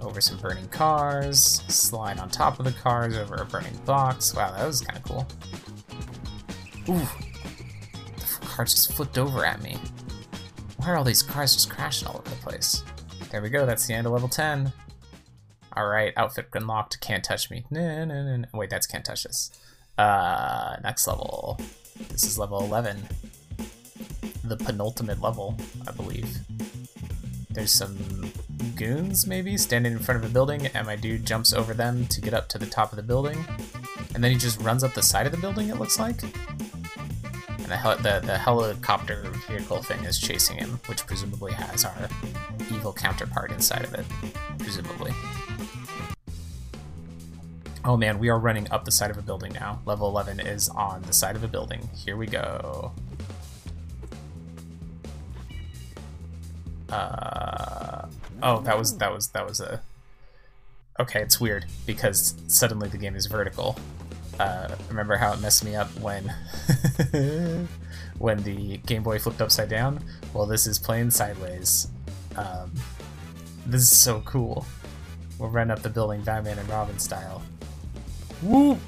Over 0.00 0.20
some 0.20 0.38
burning 0.38 0.68
cars. 0.68 1.62
Slide 1.68 2.18
on 2.18 2.28
top 2.28 2.58
of 2.58 2.64
the 2.64 2.72
cars 2.72 3.16
over 3.16 3.36
a 3.36 3.44
burning 3.44 3.76
box. 3.84 4.34
Wow, 4.34 4.52
that 4.52 4.66
was 4.66 4.80
kind 4.80 4.98
of 4.98 5.04
cool. 5.04 5.26
Ooh. 6.88 7.06
The 8.16 8.46
car 8.46 8.64
just 8.64 8.92
flipped 8.92 9.18
over 9.18 9.44
at 9.44 9.62
me. 9.62 9.76
Why 10.78 10.90
are 10.90 10.96
all 10.96 11.04
these 11.04 11.22
cars 11.22 11.54
just 11.54 11.70
crashing 11.70 12.08
all 12.08 12.18
over 12.18 12.30
the 12.30 12.36
place? 12.36 12.82
There 13.30 13.42
we 13.42 13.50
go, 13.50 13.66
that's 13.66 13.86
the 13.86 13.94
end 13.94 14.06
of 14.06 14.12
level 14.12 14.28
10. 14.28 14.72
Alright, 15.76 16.14
outfit 16.16 16.48
unlocked, 16.54 17.00
can't 17.00 17.22
touch 17.22 17.50
me. 17.50 17.64
No, 17.70 18.04
no, 18.04 18.36
no. 18.36 18.44
Wait, 18.54 18.70
that's 18.70 18.86
can't 18.86 19.04
touch 19.04 19.24
this. 19.24 19.50
Uh, 19.98 20.76
next 20.82 21.06
level. 21.06 21.60
This 22.08 22.24
is 22.24 22.38
level 22.38 22.60
11 22.60 23.06
the 24.44 24.56
penultimate 24.56 25.20
level, 25.20 25.56
I 25.86 25.92
believe. 25.92 26.38
There's 27.50 27.72
some 27.72 28.32
goons, 28.76 29.26
maybe, 29.26 29.56
standing 29.56 29.92
in 29.92 29.98
front 29.98 30.22
of 30.22 30.30
a 30.30 30.32
building, 30.32 30.66
and 30.68 30.86
my 30.86 30.96
dude 30.96 31.26
jumps 31.26 31.52
over 31.52 31.74
them 31.74 32.06
to 32.06 32.20
get 32.20 32.34
up 32.34 32.48
to 32.50 32.58
the 32.58 32.66
top 32.66 32.92
of 32.92 32.96
the 32.96 33.02
building. 33.02 33.44
And 34.14 34.22
then 34.22 34.30
he 34.30 34.38
just 34.38 34.60
runs 34.60 34.84
up 34.84 34.94
the 34.94 35.02
side 35.02 35.26
of 35.26 35.32
the 35.32 35.38
building, 35.38 35.68
it 35.68 35.76
looks 35.76 35.98
like. 35.98 36.22
And 36.22 37.66
the, 37.66 37.98
the, 38.02 38.26
the 38.26 38.38
helicopter 38.38 39.30
vehicle 39.48 39.82
thing 39.82 40.04
is 40.04 40.18
chasing 40.18 40.56
him, 40.56 40.80
which 40.86 41.06
presumably 41.06 41.52
has 41.52 41.84
our 41.84 42.08
evil 42.70 42.92
counterpart 42.92 43.52
inside 43.52 43.84
of 43.84 43.94
it. 43.94 44.06
Presumably. 44.58 45.12
Oh 47.84 47.96
man, 47.96 48.18
we 48.18 48.28
are 48.28 48.38
running 48.38 48.70
up 48.70 48.84
the 48.84 48.90
side 48.90 49.10
of 49.10 49.18
a 49.18 49.22
building 49.22 49.52
now. 49.52 49.80
Level 49.84 50.08
11 50.08 50.40
is 50.40 50.68
on 50.68 51.02
the 51.02 51.12
side 51.12 51.36
of 51.36 51.44
a 51.44 51.48
building. 51.48 51.88
Here 51.94 52.16
we 52.16 52.26
go. 52.26 52.92
Uh, 56.90 58.06
oh, 58.42 58.60
that 58.62 58.78
was, 58.78 58.96
that 58.98 59.12
was, 59.12 59.28
that 59.28 59.46
was 59.46 59.60
a... 59.60 59.80
Okay, 61.00 61.20
it's 61.20 61.40
weird, 61.40 61.66
because 61.86 62.34
suddenly 62.48 62.88
the 62.88 62.98
game 62.98 63.14
is 63.14 63.26
vertical. 63.26 63.76
Uh, 64.38 64.74
remember 64.88 65.16
how 65.16 65.32
it 65.32 65.40
messed 65.40 65.64
me 65.64 65.74
up 65.74 65.88
when 65.98 66.32
when 68.18 68.42
the 68.44 68.76
Game 68.78 69.02
Boy 69.02 69.18
flipped 69.18 69.40
upside 69.40 69.68
down? 69.68 70.02
Well, 70.32 70.46
this 70.46 70.66
is 70.66 70.78
playing 70.78 71.10
sideways. 71.10 71.88
Um, 72.36 72.72
this 73.66 73.82
is 73.82 73.96
so 73.96 74.20
cool. 74.24 74.64
We'll 75.38 75.50
run 75.50 75.70
up 75.70 75.82
the 75.82 75.88
building 75.88 76.22
Batman 76.22 76.58
and 76.58 76.68
Robin 76.68 76.98
style. 76.98 77.42
Woo! 78.42 78.78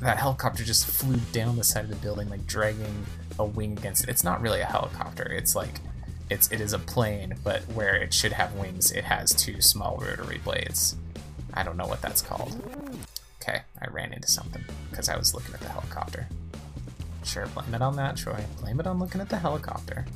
That 0.00 0.18
helicopter 0.18 0.64
just 0.64 0.86
flew 0.86 1.18
down 1.32 1.56
the 1.56 1.64
side 1.64 1.84
of 1.84 1.90
the 1.90 1.96
building, 1.96 2.28
like 2.28 2.46
dragging 2.46 3.06
a 3.38 3.44
wing 3.44 3.72
against 3.72 4.04
it. 4.04 4.10
It's 4.10 4.24
not 4.24 4.40
really 4.40 4.60
a 4.60 4.66
helicopter. 4.66 5.24
It's 5.24 5.54
like 5.54 5.80
it's 6.30 6.50
it 6.52 6.60
is 6.60 6.72
a 6.72 6.78
plane, 6.78 7.34
but 7.44 7.62
where 7.74 7.96
it 7.96 8.14
should 8.14 8.32
have 8.32 8.54
wings, 8.54 8.92
it 8.92 9.04
has 9.04 9.34
two 9.34 9.60
small 9.60 9.98
rotary 9.98 10.38
blades. 10.38 10.96
I 11.52 11.64
don't 11.64 11.76
know 11.76 11.86
what 11.86 12.00
that's 12.00 12.22
called. 12.22 12.56
Okay, 13.42 13.60
I 13.82 13.88
ran 13.90 14.12
into 14.12 14.28
something 14.28 14.64
because 14.90 15.08
I 15.08 15.16
was 15.16 15.34
looking 15.34 15.54
at 15.54 15.60
the 15.60 15.68
helicopter. 15.68 16.28
Sure, 17.24 17.46
blame 17.48 17.74
it 17.74 17.82
on 17.82 17.96
that, 17.96 18.16
Troy. 18.16 18.44
Blame 18.60 18.80
it 18.80 18.86
on 18.86 18.98
looking 18.98 19.20
at 19.20 19.28
the 19.28 19.38
helicopter. 19.38 20.06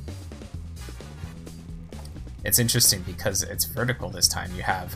It's 2.43 2.59
interesting 2.59 3.01
because 3.01 3.43
it's 3.43 3.65
vertical 3.65 4.09
this 4.09 4.27
time. 4.27 4.51
You 4.55 4.63
have... 4.63 4.95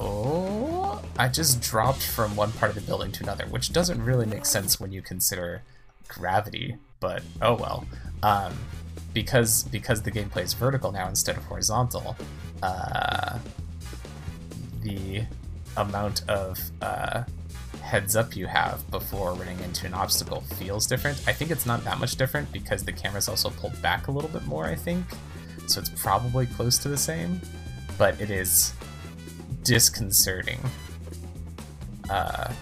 Oh, 0.00 1.02
I 1.18 1.28
just 1.28 1.60
dropped 1.60 2.02
from 2.02 2.36
one 2.36 2.52
part 2.52 2.70
of 2.70 2.76
the 2.76 2.80
building 2.80 3.10
to 3.12 3.24
another, 3.24 3.46
which 3.46 3.72
doesn't 3.72 4.02
really 4.02 4.26
make 4.26 4.46
sense 4.46 4.78
when 4.78 4.92
you 4.92 5.02
consider 5.02 5.62
gravity, 6.06 6.76
but 7.00 7.22
oh 7.42 7.54
well. 7.54 7.86
Um, 8.22 8.56
because 9.18 9.64
because 9.64 10.00
the 10.00 10.12
gameplay 10.12 10.44
is 10.44 10.54
vertical 10.54 10.92
now 10.92 11.08
instead 11.08 11.36
of 11.36 11.44
horizontal, 11.44 12.16
uh, 12.62 13.36
the 14.82 15.24
amount 15.76 16.22
of 16.28 16.60
uh, 16.80 17.24
heads 17.82 18.14
up 18.14 18.36
you 18.36 18.46
have 18.46 18.88
before 18.92 19.32
running 19.34 19.58
into 19.60 19.86
an 19.86 19.94
obstacle 19.94 20.42
feels 20.58 20.86
different. 20.86 21.20
I 21.26 21.32
think 21.32 21.50
it's 21.50 21.66
not 21.66 21.82
that 21.82 21.98
much 21.98 22.14
different 22.14 22.52
because 22.52 22.84
the 22.84 22.92
camera's 22.92 23.28
also 23.28 23.50
pulled 23.50 23.80
back 23.82 24.06
a 24.06 24.12
little 24.12 24.30
bit 24.30 24.46
more, 24.46 24.66
I 24.66 24.76
think. 24.76 25.04
So 25.66 25.80
it's 25.80 25.90
probably 25.90 26.46
close 26.46 26.78
to 26.78 26.88
the 26.88 26.96
same, 26.96 27.40
but 27.98 28.20
it 28.20 28.30
is 28.30 28.72
disconcerting, 29.64 30.60
uh, 32.08 32.52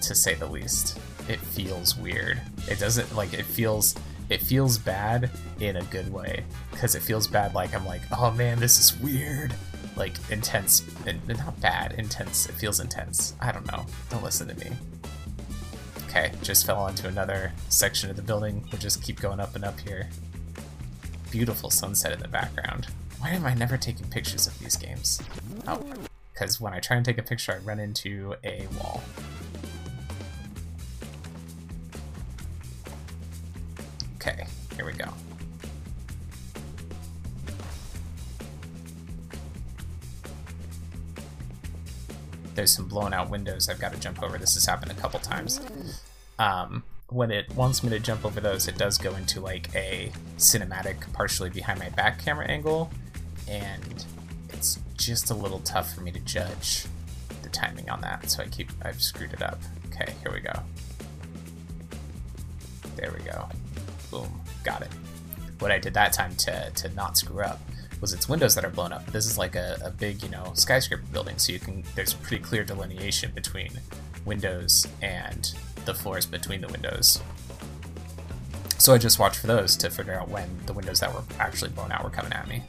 to 0.00 0.14
say 0.16 0.34
the 0.34 0.46
least. 0.46 0.98
It 1.28 1.38
feels 1.38 1.96
weird. 1.96 2.40
It 2.68 2.80
doesn't, 2.80 3.14
like, 3.14 3.32
it 3.34 3.44
feels, 3.44 3.94
it 4.28 4.40
feels 4.40 4.78
bad 4.78 5.30
in 5.60 5.76
a 5.76 5.82
good 5.84 6.12
way, 6.12 6.44
because 6.70 6.94
it 6.94 7.02
feels 7.02 7.26
bad 7.26 7.54
like 7.54 7.74
I'm 7.74 7.86
like, 7.86 8.02
oh 8.16 8.30
man, 8.32 8.58
this 8.58 8.78
is 8.78 8.98
weird. 9.00 9.54
Like 9.94 10.14
intense 10.30 10.82
not 11.26 11.60
bad 11.60 11.92
intense 11.98 12.48
it 12.48 12.52
feels 12.52 12.80
intense. 12.80 13.34
I 13.40 13.52
don't 13.52 13.66
know 13.70 13.84
don't 14.08 14.22
listen 14.22 14.48
to 14.48 14.54
me. 14.54 14.74
Okay 16.06 16.32
just 16.42 16.64
fell 16.64 16.78
onto 16.78 17.06
another 17.06 17.52
section 17.68 18.08
of 18.08 18.16
the 18.16 18.22
building 18.22 18.66
we'll 18.72 18.80
just 18.80 19.02
keep 19.02 19.20
going 19.20 19.38
up 19.38 19.54
and 19.54 19.64
up 19.64 19.78
here. 19.80 20.08
Beautiful 21.30 21.68
sunset 21.70 22.12
in 22.12 22.20
the 22.20 22.28
background. 22.28 22.86
Why 23.18 23.30
am 23.30 23.44
i 23.44 23.52
never 23.52 23.76
taking 23.76 24.06
pictures 24.08 24.46
of 24.46 24.58
these 24.58 24.76
games? 24.76 25.20
Oh 25.66 25.82
because 26.32 26.60
when 26.60 26.72
i 26.72 26.80
try 26.80 26.96
and 26.96 27.04
take 27.04 27.18
a 27.18 27.22
picture 27.22 27.52
i 27.52 27.58
run 27.58 27.78
into 27.78 28.34
a 28.42 28.66
wall 28.78 29.02
here 34.76 34.86
we 34.86 34.92
go 34.92 35.12
there's 42.54 42.70
some 42.70 42.86
blown 42.86 43.12
out 43.12 43.30
windows 43.30 43.68
I've 43.68 43.80
got 43.80 43.92
to 43.92 43.98
jump 43.98 44.22
over. 44.22 44.38
This 44.38 44.54
has 44.54 44.66
happened 44.66 44.92
a 44.92 44.94
couple 44.94 45.18
times. 45.20 45.60
Um, 46.38 46.82
when 47.08 47.30
it 47.30 47.52
wants 47.54 47.82
me 47.82 47.90
to 47.90 47.98
jump 47.98 48.24
over 48.24 48.40
those, 48.40 48.68
it 48.68 48.78
does 48.78 48.98
go 48.98 49.14
into 49.14 49.40
like 49.40 49.74
a 49.74 50.12
cinematic, 50.38 51.12
partially 51.12 51.50
behind 51.50 51.78
my 51.78 51.88
back 51.90 52.22
camera 52.24 52.46
angle, 52.46 52.90
and 53.48 54.04
it's 54.50 54.78
just 54.96 55.30
a 55.30 55.34
little 55.34 55.60
tough 55.60 55.94
for 55.94 56.00
me 56.00 56.10
to 56.10 56.20
judge 56.20 56.86
the 57.42 57.48
timing 57.48 57.90
on 57.90 58.00
that. 58.00 58.30
So 58.30 58.42
I 58.42 58.46
keep 58.46 58.70
I've 58.82 59.02
screwed 59.02 59.32
it 59.32 59.42
up. 59.42 59.58
Okay, 59.88 60.14
here 60.22 60.32
we 60.32 60.40
go. 60.40 60.52
There 62.96 63.12
we 63.12 63.24
go. 63.24 63.48
Boom, 64.10 64.40
got 64.62 64.82
it. 64.82 64.90
What 65.58 65.70
I 65.70 65.78
did 65.78 65.94
that 65.94 66.12
time 66.12 66.34
to 66.36 66.70
to 66.70 66.88
not 66.90 67.16
screw 67.16 67.42
up 67.42 67.60
was 68.00 68.12
its 68.12 68.28
windows 68.28 68.54
that 68.56 68.64
are 68.64 68.70
blown 68.70 68.92
up. 68.92 69.06
This 69.06 69.26
is 69.26 69.38
like 69.38 69.54
a, 69.54 69.78
a 69.84 69.90
big, 69.90 70.22
you 70.22 70.28
know, 70.28 70.52
skyscraper 70.54 71.04
building, 71.12 71.38
so 71.38 71.52
you 71.52 71.60
can 71.60 71.84
there's 71.94 72.14
pretty 72.14 72.42
clear 72.42 72.64
delineation 72.64 73.30
between 73.32 73.70
windows 74.24 74.86
and 75.00 75.54
the 75.84 75.94
floors 75.94 76.26
between 76.26 76.60
the 76.60 76.68
windows. 76.68 77.20
So 78.78 78.92
I 78.92 78.98
just 78.98 79.20
watched 79.20 79.38
for 79.38 79.46
those 79.46 79.76
to 79.76 79.90
figure 79.90 80.14
out 80.14 80.28
when 80.28 80.48
the 80.66 80.72
windows 80.72 80.98
that 81.00 81.14
were 81.14 81.22
actually 81.38 81.70
blown 81.70 81.92
out 81.92 82.02
were 82.02 82.10
coming 82.10 82.32
at 82.32 82.48
me. 82.48 82.62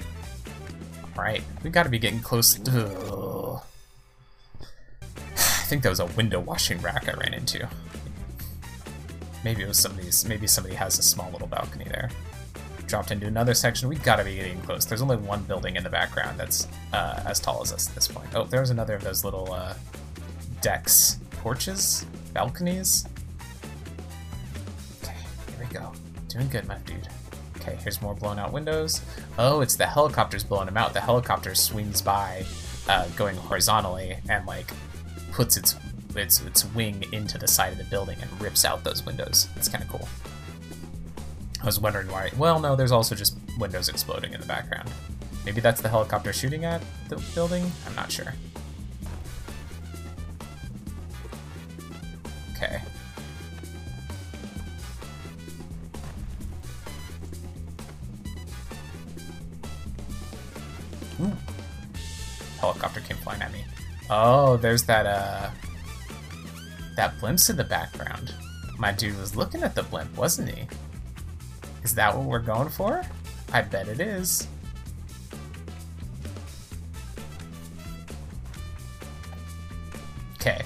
Alright, 1.17 1.43
we've 1.63 1.73
gotta 1.73 1.89
be 1.89 1.99
getting 1.99 2.19
close 2.19 2.53
to... 2.53 3.61
I 4.61 5.65
think 5.65 5.81
that 5.81 5.89
was 5.89 5.99
a 5.99 6.05
window 6.05 6.39
washing 6.39 6.79
rack 6.81 7.09
I 7.09 7.13
ran 7.13 7.33
into. 7.33 7.67
Maybe 9.43 9.63
it 9.63 9.67
was 9.67 9.79
somebody's, 9.79 10.25
maybe 10.25 10.47
somebody 10.47 10.75
has 10.75 10.99
a 10.99 11.03
small 11.03 11.31
little 11.31 11.47
balcony 11.47 11.85
there 11.85 12.09
dropped 12.93 13.09
into 13.09 13.25
another 13.25 13.55
section. 13.55 13.89
We 13.89 13.95
gotta 13.95 14.23
be 14.23 14.35
getting 14.35 14.61
close. 14.61 14.85
There's 14.85 15.01
only 15.01 15.17
one 15.17 15.41
building 15.45 15.77
in 15.77 15.83
the 15.83 15.89
background 15.89 16.39
that's 16.39 16.67
uh, 16.93 17.23
as 17.25 17.39
tall 17.39 17.63
as 17.63 17.73
us 17.73 17.89
at 17.89 17.95
this 17.95 18.07
point. 18.07 18.27
Oh, 18.35 18.43
there's 18.43 18.69
another 18.69 18.93
of 18.93 19.03
those 19.03 19.23
little 19.23 19.51
uh, 19.51 19.73
decks, 20.61 21.17
porches, 21.31 22.05
balconies. 22.33 23.07
Okay, 25.03 25.15
here 25.47 25.67
we 25.67 25.73
go. 25.73 25.91
Doing 26.27 26.49
good, 26.49 26.67
my 26.67 26.77
dude. 26.85 27.07
Okay, 27.57 27.77
here's 27.81 27.99
more 27.99 28.13
blown 28.13 28.37
out 28.37 28.53
windows. 28.53 29.01
Oh, 29.39 29.61
it's 29.61 29.75
the 29.75 29.87
helicopters 29.87 30.43
blowing 30.43 30.67
them 30.67 30.77
out. 30.77 30.93
The 30.93 31.01
helicopter 31.01 31.55
swings 31.55 31.99
by, 31.99 32.45
uh, 32.87 33.07
going 33.15 33.37
horizontally, 33.37 34.17
and 34.29 34.45
like 34.45 34.71
puts 35.31 35.57
its 35.57 35.75
its 36.15 36.41
its 36.41 36.65
wing 36.73 37.05
into 37.11 37.37
the 37.37 37.47
side 37.47 37.71
of 37.71 37.77
the 37.77 37.83
building 37.85 38.17
and 38.21 38.41
rips 38.41 38.65
out 38.65 38.83
those 38.83 39.05
windows. 39.05 39.47
It's 39.55 39.69
kind 39.69 39.83
of 39.83 39.89
cool. 39.89 40.07
I 41.61 41.65
was 41.65 41.79
wondering 41.79 42.07
why. 42.07 42.29
Well, 42.37 42.59
no, 42.59 42.75
there's 42.75 42.91
also 42.91 43.15
just 43.15 43.37
windows 43.57 43.87
exploding 43.87 44.33
in 44.33 44.41
the 44.41 44.47
background. 44.47 44.89
Maybe 45.45 45.61
that's 45.61 45.81
the 45.81 45.89
helicopter 45.89 46.33
shooting 46.33 46.65
at 46.65 46.81
the 47.09 47.15
building? 47.33 47.71
I'm 47.87 47.95
not 47.95 48.11
sure. 48.11 48.33
Okay. 52.55 52.81
Ooh. 61.21 61.31
Helicopter 62.59 63.01
came 63.01 63.17
flying 63.17 63.41
at 63.41 63.51
me. 63.51 63.63
Oh, 64.09 64.57
there's 64.57 64.83
that, 64.83 65.05
uh... 65.05 65.49
That 66.95 67.19
blimp's 67.19 67.49
in 67.49 67.57
the 67.57 67.63
background. 67.63 68.33
My 68.77 68.91
dude 68.91 69.17
was 69.19 69.35
looking 69.35 69.63
at 69.63 69.75
the 69.75 69.83
blimp, 69.83 70.15
wasn't 70.17 70.49
he? 70.49 70.67
Is 71.83 71.95
that 71.95 72.15
what 72.15 72.25
we're 72.25 72.39
going 72.39 72.69
for? 72.69 73.03
I 73.51 73.61
bet 73.61 73.87
it 73.87 73.99
is. 73.99 74.47
Okay. 80.35 80.63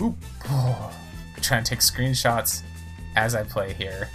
Oop. 0.00 0.16
Oh. 0.48 0.92
Trying 1.42 1.64
to 1.64 1.70
take 1.70 1.80
screenshots 1.80 2.62
as 3.16 3.34
I 3.34 3.42
play 3.42 3.72
here 3.72 4.08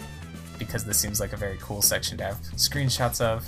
because 0.58 0.86
this 0.86 0.98
seems 0.98 1.20
like 1.20 1.34
a 1.34 1.38
very 1.38 1.58
cool 1.62 1.82
section 1.82 2.18
to 2.18 2.24
have 2.24 2.38
screenshots 2.56 3.22
of, 3.22 3.48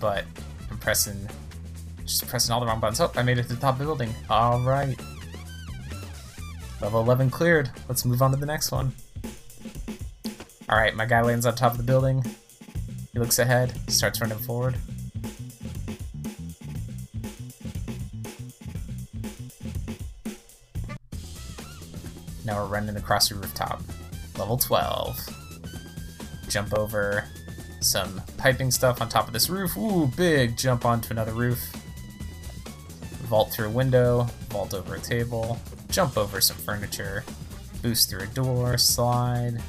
but 0.00 0.24
I'm 0.70 0.78
pressing, 0.78 1.28
just 2.04 2.26
pressing 2.28 2.52
all 2.52 2.60
the 2.60 2.66
wrong 2.66 2.80
buttons. 2.80 3.00
Oh, 3.00 3.10
I 3.16 3.22
made 3.22 3.38
it 3.38 3.44
to 3.44 3.54
the 3.54 3.60
top 3.60 3.74
of 3.74 3.78
the 3.78 3.84
building. 3.84 4.14
All 4.28 4.60
right. 4.60 4.98
Level 6.80 7.00
11 7.00 7.30
cleared. 7.30 7.70
Let's 7.88 8.04
move 8.04 8.20
on 8.20 8.30
to 8.30 8.36
the 8.36 8.46
next 8.46 8.70
one. 8.70 8.92
Alright, 10.68 10.94
my 10.94 11.06
guy 11.06 11.22
lands 11.22 11.46
on 11.46 11.54
top 11.54 11.72
of 11.72 11.78
the 11.78 11.84
building. 11.84 12.24
He 13.12 13.18
looks 13.18 13.38
ahead, 13.38 13.72
starts 13.90 14.20
running 14.20 14.38
forward. 14.38 14.76
Now 22.44 22.62
we're 22.62 22.68
running 22.68 22.96
across 22.96 23.28
the 23.28 23.36
rooftop. 23.36 23.82
Level 24.38 24.58
12. 24.58 25.18
Jump 26.48 26.74
over 26.74 27.24
some 27.80 28.20
piping 28.36 28.70
stuff 28.70 29.00
on 29.00 29.08
top 29.08 29.26
of 29.26 29.32
this 29.32 29.48
roof. 29.48 29.76
Ooh, 29.76 30.06
big 30.16 30.56
jump 30.56 30.84
onto 30.84 31.10
another 31.10 31.32
roof. 31.32 31.60
Vault 33.34 33.50
through 33.50 33.66
a 33.66 33.70
window, 33.70 34.28
vault 34.50 34.74
over 34.74 34.94
a 34.94 35.00
table, 35.00 35.58
jump 35.90 36.16
over 36.16 36.40
some 36.40 36.56
furniture, 36.56 37.24
boost 37.82 38.08
through 38.08 38.20
a 38.20 38.26
door, 38.28 38.78
slide. 38.78 39.60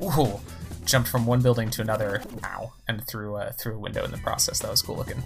Ooh, 0.00 0.40
jumped 0.84 1.08
from 1.08 1.26
one 1.26 1.40
building 1.40 1.70
to 1.70 1.82
another, 1.82 2.22
ow, 2.44 2.72
and 2.86 3.04
through, 3.08 3.34
uh, 3.34 3.50
through 3.50 3.74
a 3.74 3.78
window 3.80 4.04
in 4.04 4.12
the 4.12 4.18
process. 4.18 4.60
That 4.60 4.70
was 4.70 4.80
cool 4.80 4.94
looking. 4.94 5.24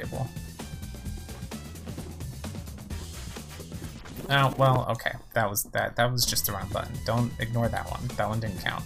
Table. 0.00 0.28
Oh, 4.28 4.52
well, 4.58 4.86
okay. 4.90 5.12
That 5.34 5.48
was 5.48 5.64
that 5.64 5.96
that 5.96 6.10
was 6.10 6.26
just 6.26 6.46
the 6.46 6.52
wrong 6.52 6.68
button. 6.72 6.94
Don't 7.04 7.30
ignore 7.38 7.68
that 7.68 7.88
one. 7.88 8.00
That 8.16 8.28
one 8.28 8.40
didn't 8.40 8.60
count. 8.60 8.82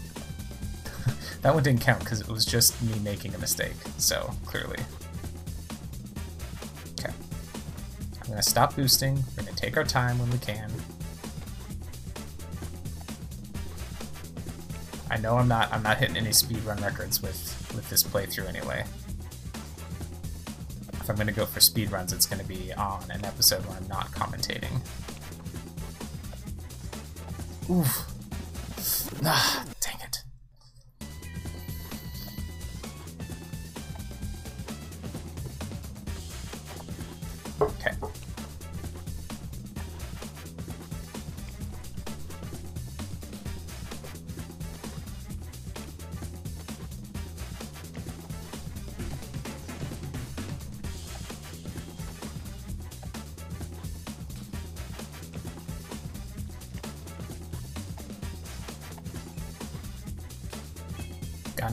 that 1.42 1.54
one 1.54 1.62
didn't 1.62 1.80
count 1.80 2.00
because 2.00 2.20
it 2.20 2.28
was 2.28 2.44
just 2.44 2.80
me 2.82 2.98
making 2.98 3.34
a 3.34 3.38
mistake, 3.38 3.76
so 3.96 4.30
clearly. 4.44 4.78
Okay. 6.98 7.12
I'm 8.22 8.28
gonna 8.28 8.42
stop 8.42 8.76
boosting. 8.76 9.16
We're 9.36 9.44
gonna 9.44 9.56
take 9.56 9.78
our 9.78 9.84
time 9.84 10.18
when 10.18 10.30
we 10.30 10.38
can. 10.38 10.70
I 15.10 15.16
know 15.16 15.38
I'm 15.38 15.48
not 15.48 15.72
I'm 15.72 15.82
not 15.82 15.96
hitting 15.96 16.18
any 16.18 16.30
speedrun 16.30 16.82
records 16.82 17.22
with 17.22 17.72
with 17.74 17.88
this 17.88 18.02
playthrough 18.02 18.48
anyway. 18.48 18.84
I'm 21.10 21.16
gonna 21.16 21.32
go 21.32 21.44
for 21.44 21.60
speedruns, 21.60 22.12
it's 22.12 22.26
gonna 22.26 22.44
be 22.44 22.72
on 22.74 23.02
an 23.10 23.24
episode 23.24 23.66
where 23.66 23.76
I'm 23.76 23.88
not 23.88 24.10
commentating. 24.12 24.80
Oof. 27.70 28.06
Ah, 29.22 29.66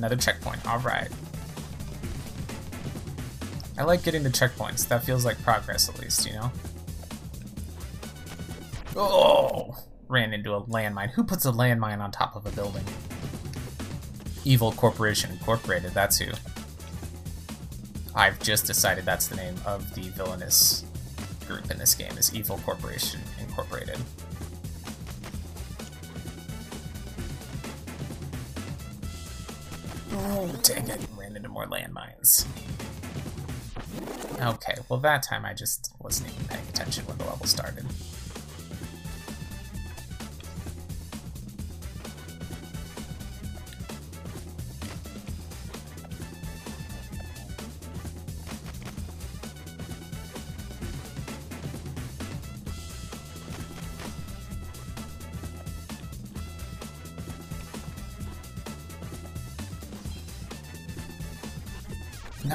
another 0.07 0.21
checkpoint. 0.21 0.65
Alright. 0.65 1.09
I 3.77 3.83
like 3.83 4.03
getting 4.03 4.23
the 4.23 4.29
checkpoints. 4.29 4.87
That 4.87 5.03
feels 5.03 5.25
like 5.25 5.41
progress, 5.43 5.89
at 5.89 5.99
least, 5.99 6.25
you 6.25 6.33
know? 6.33 6.51
Oh! 8.95 9.77
Ran 10.07 10.33
into 10.33 10.55
a 10.55 10.61
landmine. 10.61 11.11
Who 11.11 11.23
puts 11.23 11.45
a 11.45 11.51
landmine 11.51 11.99
on 11.99 12.11
top 12.11 12.35
of 12.35 12.45
a 12.45 12.51
building? 12.51 12.83
Evil 14.45 14.71
Corporation 14.71 15.31
Incorporated, 15.31 15.91
that's 15.93 16.17
who. 16.17 16.31
I've 18.15 18.39
just 18.39 18.65
decided 18.65 19.05
that's 19.05 19.27
the 19.27 19.35
name 19.35 19.55
of 19.65 19.93
the 19.93 20.09
villainous 20.09 20.85
group 21.45 21.69
in 21.69 21.77
this 21.77 21.93
game, 21.93 22.17
is 22.17 22.33
Evil 22.33 22.57
Corporation 22.59 23.19
Incorporated. 23.39 23.99
Dang 30.67 30.88
it. 30.89 30.99
Ran 31.17 31.36
into 31.38 31.47
more 31.47 31.65
landmines. 31.65 32.45
Okay, 34.41 34.75
well 34.89 34.99
that 34.99 35.23
time 35.23 35.45
I 35.45 35.53
just 35.53 35.93
wasn't 35.99 36.34
even 36.34 36.45
paying 36.47 36.67
attention 36.67 37.06
when 37.08 37.17
the 37.17 37.23
level 37.23 37.45
started. 37.45 37.86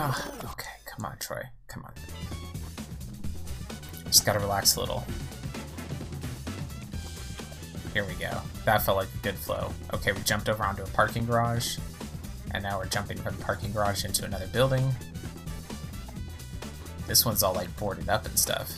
Okay, 0.02 0.70
come 0.84 1.04
on, 1.04 1.16
Troy, 1.18 1.42
come 1.68 1.84
on. 1.84 1.92
Just 4.06 4.26
gotta 4.26 4.40
relax 4.40 4.74
a 4.74 4.80
little. 4.80 5.04
Here 7.92 8.04
we 8.04 8.14
go. 8.14 8.40
That 8.64 8.82
felt 8.82 8.96
like 8.96 9.08
a 9.14 9.22
good 9.22 9.36
flow. 9.36 9.72
Okay, 9.94 10.10
we 10.10 10.20
jumped 10.22 10.48
over 10.48 10.64
onto 10.64 10.82
a 10.82 10.86
parking 10.86 11.24
garage, 11.24 11.78
and 12.50 12.64
now 12.64 12.78
we're 12.78 12.86
jumping 12.86 13.16
from 13.16 13.36
the 13.36 13.44
parking 13.44 13.72
garage 13.72 14.04
into 14.04 14.24
another 14.24 14.48
building. 14.48 14.90
This 17.06 17.24
one's 17.24 17.44
all 17.44 17.54
like 17.54 17.74
boarded 17.76 18.08
up 18.08 18.26
and 18.26 18.36
stuff. 18.36 18.72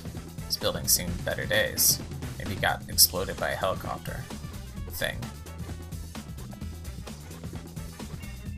This 0.45 0.59
building's 0.59 0.93
seen 0.93 1.09
better 1.25 1.47
days. 1.47 2.01
Maybe 2.39 2.55
got 2.57 2.83
exploded 2.91 3.39
by 3.39 3.51
a 3.51 3.57
helicopter 3.57 4.21
thing. 4.91 5.17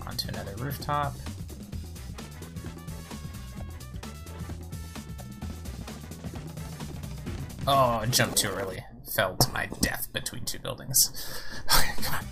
Onto 0.05 0.29
another 0.29 0.57
rooftop. 0.57 1.15
Oh, 7.69 7.99
I 8.03 8.07
jumped 8.07 8.39
too 8.39 8.49
early. 8.51 8.85
Fell 9.13 9.37
to 9.37 9.51
my 9.53 9.67
death 9.81 10.13
between 10.13 10.45
two 10.45 10.59
buildings. 10.59 11.13
Okay, 11.77 11.91
come 12.01 12.15
on. 12.15 12.25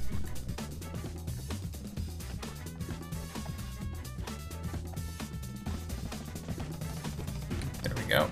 There 7.83 7.93
we 7.97 8.03
go. 8.09 8.29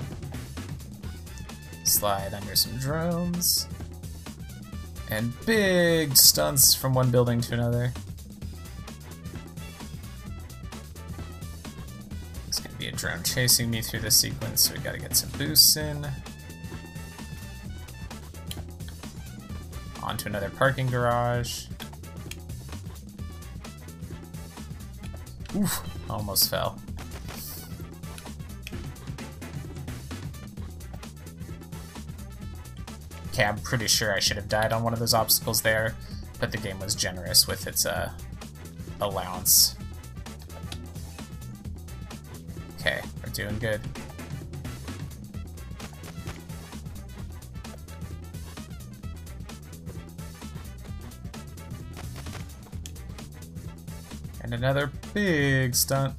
Slide 1.83 2.35
under 2.35 2.55
some 2.55 2.79
drones. 2.79 3.67
And 5.11 5.33
big 5.45 6.17
stunts 6.17 6.73
from 6.73 6.95
one 6.95 7.11
building 7.11 7.41
to 7.41 7.55
another. 7.55 7.93
It's 12.47 12.61
gonna 12.61 12.77
be 12.77 12.87
a 12.87 12.93
drone 12.93 13.25
chasing 13.25 13.71
me 13.71 13.83
through 13.83 14.01
this 14.01 14.17
sequence, 14.17 14.69
so 14.69 14.75
we 14.75 14.81
gotta 14.81 14.99
get 14.99 15.17
some 15.17 15.31
boosts 15.37 15.77
in. 15.77 16.07
Onto 20.13 20.29
another 20.29 20.51
parking 20.51 20.89
garage. 20.89 21.65
Oof, 25.57 25.83
almost 26.11 26.51
fell. 26.51 26.79
Okay, 33.29 33.45
I'm 33.45 33.57
pretty 33.61 33.87
sure 33.87 34.15
I 34.15 34.19
should 34.19 34.37
have 34.37 34.51
died 34.51 34.75
on 34.75 34.83
one 34.83 34.93
of 34.93 34.99
those 34.99 35.15
obstacles 35.15 35.63
there, 35.63 35.95
but 36.39 36.53
the 36.53 36.59
game 36.59 36.79
was 36.79 36.95
generous 36.95 37.49
with 37.49 37.67
its 37.67 37.87
uh, 37.87 38.13
allowance. 39.01 39.77
Okay, 42.79 43.01
we're 43.25 43.33
doing 43.33 43.59
good. 43.59 43.81
Another 54.63 54.93
big 55.13 55.75
stunt. 55.75 56.15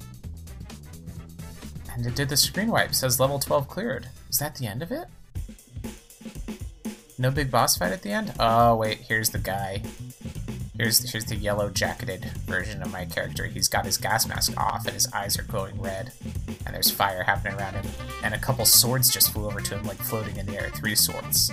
And 1.94 2.04
it 2.04 2.14
did 2.14 2.28
the 2.28 2.36
screen 2.36 2.70
wipe. 2.70 2.94
Says 2.94 3.18
level 3.18 3.38
12 3.38 3.68
cleared. 3.68 4.08
Is 4.28 4.38
that 4.38 4.56
the 4.56 4.66
end 4.66 4.82
of 4.82 4.92
it? 4.92 5.06
No 7.18 7.30
big 7.30 7.50
boss 7.50 7.78
fight 7.78 7.92
at 7.92 8.02
the 8.02 8.10
end? 8.10 8.34
Oh, 8.38 8.76
wait, 8.76 8.98
here's 8.98 9.30
the 9.30 9.38
guy. 9.38 9.82
Here's, 10.76 11.10
here's 11.10 11.24
the 11.24 11.36
yellow 11.36 11.70
jacketed 11.70 12.24
version 12.44 12.82
of 12.82 12.92
my 12.92 13.06
character. 13.06 13.46
He's 13.46 13.68
got 13.68 13.86
his 13.86 13.96
gas 13.96 14.28
mask 14.28 14.54
off 14.58 14.84
and 14.84 14.92
his 14.92 15.10
eyes 15.14 15.38
are 15.38 15.44
glowing 15.44 15.80
red. 15.80 16.12
And 16.66 16.74
there's 16.74 16.90
fire 16.90 17.22
happening 17.22 17.58
around 17.58 17.74
him. 17.74 17.86
And 18.22 18.34
a 18.34 18.38
couple 18.38 18.66
swords 18.66 19.08
just 19.08 19.32
flew 19.32 19.46
over 19.46 19.60
to 19.60 19.78
him, 19.78 19.84
like 19.84 19.96
floating 19.96 20.36
in 20.36 20.44
the 20.44 20.60
air. 20.60 20.68
Three 20.74 20.96
swords. 20.96 21.50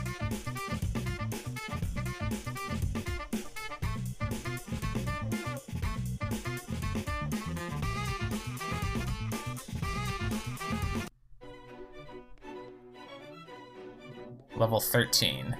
Level 14.62 14.80
13. 14.80 15.58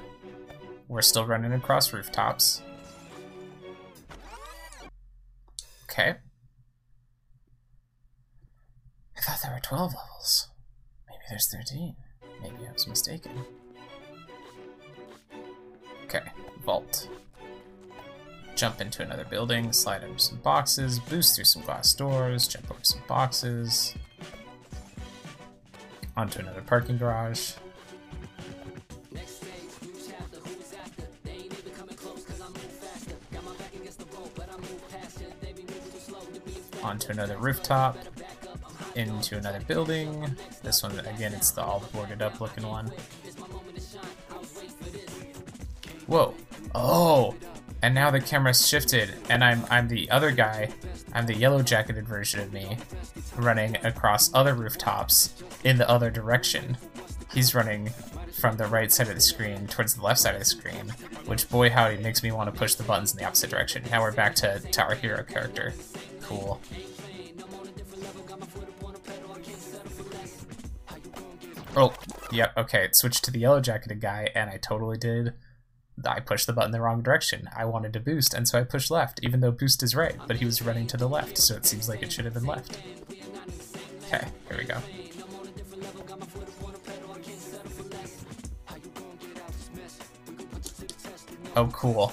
We're 0.88 1.02
still 1.02 1.26
running 1.26 1.54
across 1.54 1.92
rooftops. 1.92 2.62
Okay. 5.90 6.18
I 9.18 9.22
thought 9.22 9.40
there 9.42 9.54
were 9.54 9.60
12 9.60 9.94
levels. 9.96 10.50
Maybe 11.10 11.24
there's 11.32 11.52
13. 11.52 11.96
Maybe 12.44 12.68
I 12.70 12.72
was 12.72 12.88
mistaken. 12.88 13.32
Okay, 16.04 16.22
vault. 16.64 17.10
Jump 18.56 18.82
into 18.82 19.02
another 19.02 19.26
building, 19.26 19.74
slide 19.74 20.04
under 20.04 20.20
some 20.20 20.38
boxes, 20.38 21.00
boost 21.00 21.36
through 21.36 21.46
some 21.46 21.64
glass 21.64 21.92
doors, 21.96 22.48
jump 22.48 22.70
over 22.70 22.84
some 22.84 23.02
boxes. 23.08 23.96
Onto 26.16 26.38
another 26.38 26.62
parking 26.62 27.00
garage. 27.00 27.54
Onto 36.91 37.10
another 37.10 37.38
rooftop, 37.38 37.97
into 38.95 39.38
another 39.38 39.62
building. 39.62 40.36
This 40.62 40.84
one, 40.84 40.99
again, 40.99 41.34
it's 41.34 41.51
the 41.51 41.63
all 41.63 41.82
boarded 41.93 42.21
up 42.21 42.41
looking 42.41 42.67
one. 42.67 42.91
Whoa. 46.06 46.34
Oh! 46.75 47.36
And 47.82 47.95
now 47.95 48.12
the 48.12 48.19
camera's 48.19 48.67
shifted, 48.67 49.13
and 49.30 49.43
I'm 49.43 49.65
I'm 49.71 49.88
the 49.88 50.12
other 50.12 50.32
guy. 50.32 50.69
I'm 51.13 51.25
the 51.25 51.34
yellow 51.34 51.63
jacketed 51.63 52.06
version 52.08 52.41
of 52.41 52.51
me, 52.51 52.77
running 53.38 53.77
across 53.84 54.32
other 54.34 54.54
rooftops 54.54 55.34
in 55.63 55.77
the 55.77 55.89
other 55.89 56.12
direction. 56.12 56.77
He's 57.34 57.56
running 57.56 57.89
from 58.34 58.58
the 58.58 58.65
right 58.65 58.91
side 58.91 59.08
of 59.08 59.15
the 59.15 59.21
screen 59.21 59.65
towards 59.67 59.95
the 59.95 60.04
left 60.04 60.19
side 60.19 60.34
of 60.34 60.39
the 60.39 60.45
screen, 60.45 60.93
which 61.25 61.49
boy 61.49 61.69
howdy 61.69 61.97
makes 61.97 62.21
me 62.21 62.32
want 62.32 62.54
to 62.54 62.60
push 62.60 62.75
the 62.75 62.84
buttons 62.84 63.13
in 63.13 63.17
the 63.17 63.25
opposite 63.25 63.49
direction. 63.49 63.84
Now 63.89 64.01
we're 64.01 64.12
back 64.12 64.36
to, 64.36 64.60
to 64.60 64.82
our 64.84 64.95
hero 64.95 65.23
character. 65.23 65.73
Oh, 71.74 71.94
yep, 72.32 72.52
okay, 72.58 72.84
it 72.84 72.96
switched 72.96 73.24
to 73.24 73.32
the 73.32 73.39
yellow 73.39 73.62
jacketed 73.62 74.02
guy, 74.02 74.30
and 74.36 74.50
I 74.50 74.58
totally 74.58 74.98
did. 74.98 75.34
I 76.06 76.20
pushed 76.20 76.48
the 76.48 76.54
button 76.54 76.72
the 76.72 76.82
wrong 76.82 77.02
direction. 77.02 77.50
I 77.56 77.65
wanted 77.65 77.94
to 77.94 78.00
boost, 78.00 78.34
and 78.34 78.48
so 78.48 78.60
I 78.60 78.63
pushed 78.63 78.91
left, 78.91 79.20
even 79.24 79.39
though 79.39 79.52
boost 79.52 79.82
is 79.82 79.96
right, 79.96 80.17
but 80.28 80.38
he 80.38 80.46
was 80.46 80.62
running 80.62 80.86
to 80.88 80.98
the 80.98 81.08
left, 81.08 81.38
so 81.38 81.56
it 81.56 81.65
seems 81.65 81.88
like 81.88 82.04
it 82.04 82.12
should 82.12 82.26
have 82.26 82.34
been 82.34 82.46
left. 82.46 82.78
Okay, 84.08 84.28
here 84.50 84.58
we 84.58 84.65
go. 84.65 84.78
Oh, 91.56 91.67
cool. 91.67 92.12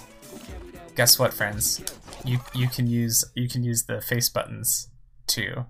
Guess 0.95 1.19
what, 1.19 1.35
friends? 1.35 1.83
You 2.29 2.41
you 2.53 2.69
can 2.69 2.87
use 2.87 3.25
you 3.35 3.49
can 3.49 3.65
use 3.65 3.85
the 3.85 4.03
face 4.03 4.29
buttons 4.29 4.91
to 5.29 5.65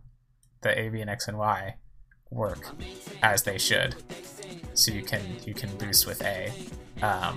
the 0.63 0.77
A, 0.77 0.89
B, 0.89 1.01
and 1.01 1.09
X 1.09 1.29
and 1.29 1.39
Y 1.39 1.77
work 2.31 2.75
as 3.23 3.45
they 3.45 3.59
should. 3.59 3.95
So 4.75 4.91
you 4.91 5.05
can 5.05 5.23
you 5.47 5.55
can 5.55 5.71
boost 5.77 6.05
with 6.05 6.21
A, 6.21 6.53
um, 7.01 7.37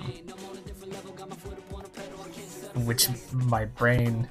which 2.84 3.06
my 3.32 3.64
brain 3.64 4.28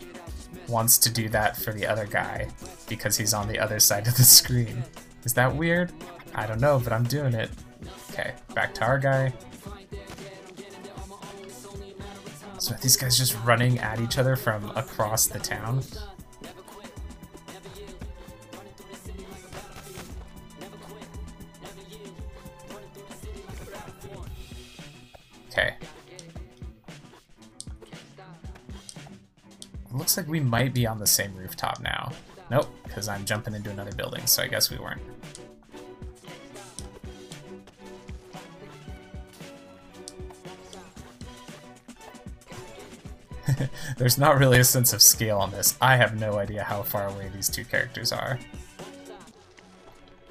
wants 0.68 0.98
to 0.98 1.10
do 1.10 1.30
that 1.30 1.56
for 1.56 1.72
the 1.72 1.88
other 1.88 2.06
guy 2.06 2.50
because 2.90 3.16
he's 3.16 3.34
on 3.34 3.48
the 3.48 3.60
other 3.60 3.80
side 3.80 4.08
of 4.08 4.18
the 4.18 4.24
screen. 4.24 4.84
Is 5.24 5.34
that 5.36 5.56
weird? 5.56 5.94
I 6.36 6.46
don't 6.46 6.60
know, 6.60 6.82
but 6.84 6.92
I'm 6.92 7.06
doing 7.06 7.34
it. 7.34 7.50
Okay, 8.10 8.34
back 8.54 8.74
to 8.74 8.84
our 8.84 9.00
guy. 9.00 9.32
So 12.72 12.78
these 12.78 12.96
guys 12.96 13.18
just 13.18 13.36
running 13.44 13.80
at 13.80 14.00
each 14.00 14.18
other 14.18 14.38
from 14.38 14.72
across 14.78 15.28
the 15.28 15.40
town? 15.40 15.84
Okay. 25.50 25.76
Looks 29.92 30.16
like 30.16 30.30
we 30.30 30.40
might 30.40 30.74
be 30.74 30.88
on 30.88 30.98
the 30.98 31.06
same 31.06 31.36
rooftop 31.36 31.82
now. 31.82 32.14
Nope, 32.50 32.74
because 32.86 33.10
I'm 33.10 33.26
jumping 33.26 33.54
into 33.54 33.70
another 33.70 33.92
building, 33.92 34.26
so 34.28 34.44
I 34.44 34.48
guess 34.48 34.72
we 34.72 34.78
weren't. 34.78 35.02
There's 44.02 44.18
not 44.18 44.40
really 44.40 44.58
a 44.58 44.64
sense 44.64 44.94
of 44.94 45.02
scale 45.04 45.38
on 45.38 45.52
this. 45.52 45.78
I 45.80 45.96
have 45.96 46.20
no 46.20 46.40
idea 46.40 46.64
how 46.64 46.82
far 46.82 47.10
away 47.10 47.30
these 47.32 47.48
two 47.48 47.64
characters 47.64 48.12
are. 48.12 48.40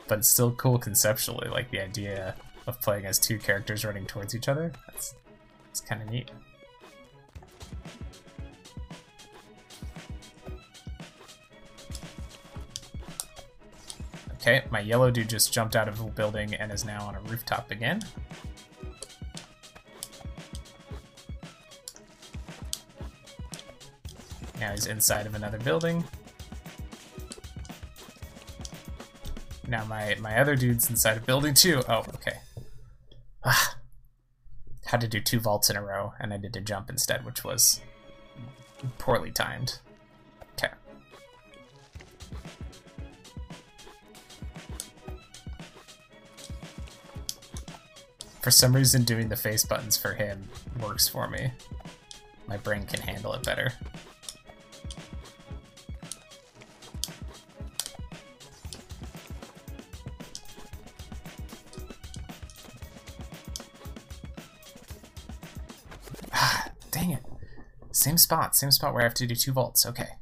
But 0.09 0.19
it's 0.19 0.29
still 0.29 0.51
cool 0.51 0.77
conceptually, 0.77 1.49
like 1.49 1.71
the 1.71 1.79
idea 1.79 2.35
of 2.67 2.81
playing 2.81 3.07
as 3.07 3.21
two 3.21 3.39
characters 3.39 3.85
running 3.85 4.07
towards 4.07 4.35
each 4.35 4.49
other. 4.49 4.73
That's, 4.89 5.15
that's 5.67 5.81
kind 5.83 6.03
of 6.03 6.11
neat. 6.11 6.33
Okay, 14.33 14.65
my 14.73 14.81
yellow 14.81 15.13
dude 15.13 15.29
just 15.29 15.53
jumped 15.53 15.77
out 15.77 15.87
of 15.87 16.01
a 16.01 16.05
building 16.07 16.55
and 16.55 16.73
is 16.73 16.85
now 16.85 17.07
on 17.07 17.15
a 17.15 17.21
rooftop 17.21 17.71
again. 17.71 18.03
Now 24.61 24.73
he's 24.73 24.87
inside 24.87 25.27
of 25.27 25.35
another 25.35 25.59
building. 25.59 26.05
Now 29.67 29.85
my, 29.87 30.17
my 30.21 30.39
other 30.39 30.55
dude's 30.55 30.91
inside 30.91 31.17
a 31.17 31.21
building 31.21 31.55
too. 31.55 31.83
Oh, 31.89 32.05
okay. 32.15 32.39
Ah. 33.45 33.77
Had 34.87 35.01
to 35.03 35.09
do 35.09 35.21
two 35.21 35.39
vaults 35.39 35.71
in 35.71 35.77
a 35.77 35.83
row, 35.83 36.15
and 36.19 36.35
I 36.35 36.37
did 36.37 36.57
a 36.57 36.61
jump 36.61 36.91
instead, 36.91 37.25
which 37.25 37.45
was 37.45 37.81
poorly 38.99 39.31
timed. 39.31 39.79
Okay. 40.55 40.73
For 48.43 48.51
some 48.51 48.75
reason, 48.75 49.05
doing 49.05 49.29
the 49.29 49.37
face 49.37 49.65
buttons 49.65 49.97
for 49.97 50.15
him 50.15 50.49
works 50.83 51.07
for 51.07 51.29
me. 51.29 51.53
My 52.49 52.57
brain 52.57 52.85
can 52.85 53.01
handle 53.03 53.33
it 53.35 53.45
better. 53.45 53.73
Spot, 68.31 68.55
same 68.55 68.71
spot 68.71 68.95
where 68.95 69.03
I 69.03 69.07
have 69.07 69.15
to 69.15 69.27
do 69.27 69.35
two 69.35 69.53
volts. 69.53 69.85
Okay. 69.85 70.20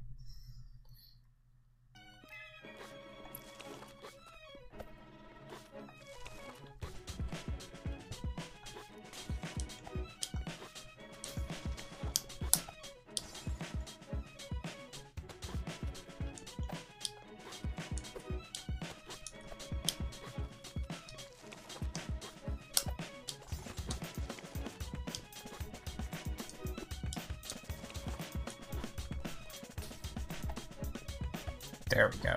There 31.91 32.11
we 32.13 32.19
go. 32.19 32.37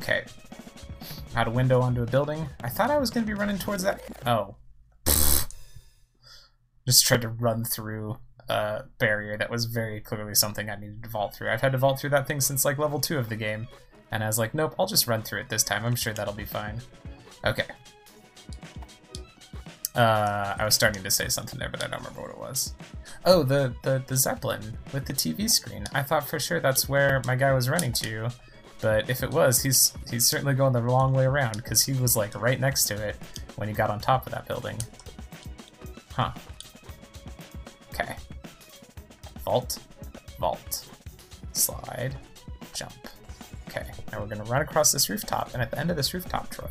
Okay. 0.00 0.24
Out 1.34 1.48
a 1.48 1.50
window 1.50 1.80
onto 1.80 2.02
a 2.02 2.06
building. 2.06 2.48
I 2.62 2.68
thought 2.68 2.90
I 2.90 2.98
was 2.98 3.10
going 3.10 3.24
to 3.24 3.26
be 3.26 3.38
running 3.38 3.58
towards 3.58 3.82
that. 3.82 4.00
Oh. 4.24 4.56
Just 6.86 7.04
tried 7.06 7.22
to 7.22 7.28
run 7.28 7.64
through 7.64 8.18
a 8.48 8.84
barrier 8.98 9.36
that 9.36 9.50
was 9.50 9.64
very 9.64 10.00
clearly 10.00 10.34
something 10.34 10.70
I 10.70 10.76
needed 10.76 11.02
to 11.02 11.08
vault 11.08 11.34
through. 11.34 11.50
I've 11.50 11.60
had 11.60 11.72
to 11.72 11.78
vault 11.78 11.98
through 11.98 12.10
that 12.10 12.28
thing 12.28 12.40
since 12.40 12.64
like 12.64 12.78
level 12.78 13.00
2 13.00 13.18
of 13.18 13.28
the 13.28 13.36
game. 13.36 13.68
And 14.12 14.22
I 14.22 14.28
was 14.28 14.38
like, 14.38 14.54
nope, 14.54 14.74
I'll 14.78 14.86
just 14.86 15.08
run 15.08 15.22
through 15.22 15.40
it 15.40 15.48
this 15.48 15.64
time. 15.64 15.84
I'm 15.84 15.96
sure 15.96 16.12
that'll 16.12 16.32
be 16.32 16.44
fine. 16.44 16.80
Okay. 17.44 17.66
Uh, 19.94 20.54
I 20.58 20.64
was 20.64 20.74
starting 20.74 21.02
to 21.02 21.10
say 21.10 21.28
something 21.28 21.58
there, 21.58 21.70
but 21.70 21.82
I 21.82 21.88
don't 21.88 21.98
remember 21.98 22.20
what 22.20 22.30
it 22.30 22.38
was. 22.38 22.74
Oh, 23.28 23.42
the, 23.42 23.74
the, 23.82 24.04
the 24.06 24.16
Zeppelin 24.16 24.78
with 24.92 25.06
the 25.06 25.12
TV 25.12 25.50
screen. 25.50 25.84
I 25.92 26.04
thought 26.04 26.28
for 26.28 26.38
sure 26.38 26.60
that's 26.60 26.88
where 26.88 27.20
my 27.26 27.34
guy 27.34 27.52
was 27.52 27.68
running 27.68 27.92
to, 27.94 28.30
but 28.80 29.10
if 29.10 29.24
it 29.24 29.32
was, 29.32 29.62
he's 29.62 29.92
he's 30.08 30.24
certainly 30.24 30.54
going 30.54 30.72
the 30.72 30.80
wrong 30.80 31.12
way 31.12 31.24
around, 31.24 31.56
because 31.56 31.82
he 31.82 31.92
was 31.92 32.16
like 32.16 32.40
right 32.40 32.60
next 32.60 32.84
to 32.84 32.94
it 32.94 33.16
when 33.56 33.66
he 33.66 33.74
got 33.74 33.90
on 33.90 33.98
top 33.98 34.26
of 34.26 34.32
that 34.32 34.46
building. 34.46 34.78
Huh. 36.12 36.30
Okay. 37.92 38.14
Vault, 39.44 39.80
vault, 40.38 40.86
slide, 41.52 42.14
jump. 42.74 43.08
Okay, 43.68 43.86
now 44.12 44.20
we're 44.20 44.28
gonna 44.28 44.44
run 44.44 44.62
across 44.62 44.92
this 44.92 45.10
rooftop, 45.10 45.52
and 45.52 45.60
at 45.60 45.72
the 45.72 45.80
end 45.80 45.90
of 45.90 45.96
this 45.96 46.14
rooftop, 46.14 46.48
Troy, 46.50 46.70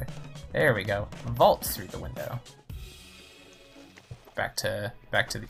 there 0.54 0.74
we 0.74 0.86
go, 0.86 1.10
vault 1.26 1.66
through 1.66 1.88
the 1.88 2.00
window. 2.00 2.40
Back 4.36 4.56
to, 4.58 4.94
back 5.12 5.30
to 5.32 5.40
the. 5.40 5.48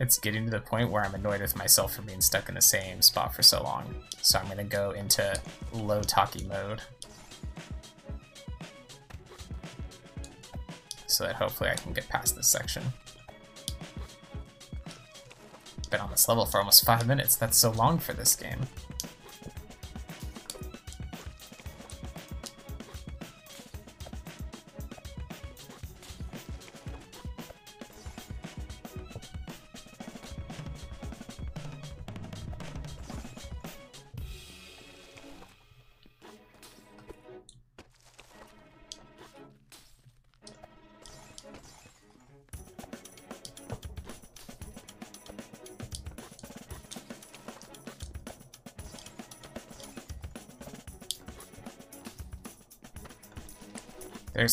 It's 0.00 0.18
getting 0.18 0.46
to 0.46 0.50
the 0.50 0.60
point 0.60 0.90
where 0.90 1.04
I'm 1.04 1.14
annoyed 1.14 1.42
with 1.42 1.56
myself 1.56 1.94
for 1.94 2.02
being 2.02 2.20
stuck 2.20 2.48
in 2.48 2.56
the 2.56 2.62
same 2.62 3.02
spot 3.02 3.34
for 3.34 3.42
so 3.42 3.62
long. 3.62 3.94
So 4.22 4.38
I'm 4.38 4.48
gonna 4.48 4.64
go 4.64 4.90
into 4.92 5.38
low 5.72 6.02
talkie 6.02 6.44
mode. 6.44 6.80
so 11.20 11.26
that 11.26 11.36
hopefully 11.36 11.68
I 11.68 11.74
can 11.74 11.92
get 11.92 12.08
past 12.08 12.34
this 12.34 12.48
section. 12.48 12.82
Been 15.90 16.00
on 16.00 16.10
this 16.10 16.26
level 16.28 16.46
for 16.46 16.58
almost 16.58 16.86
five 16.86 17.06
minutes. 17.06 17.36
That's 17.36 17.58
so 17.58 17.72
long 17.72 17.98
for 17.98 18.14
this 18.14 18.34
game. 18.34 18.60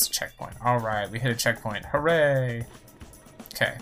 The 0.05 0.13
checkpoint. 0.13 0.53
Alright, 0.63 1.09
we 1.09 1.19
hit 1.19 1.31
a 1.31 1.35
checkpoint. 1.35 1.85
Hooray! 1.85 2.65
Okay. 3.53 3.77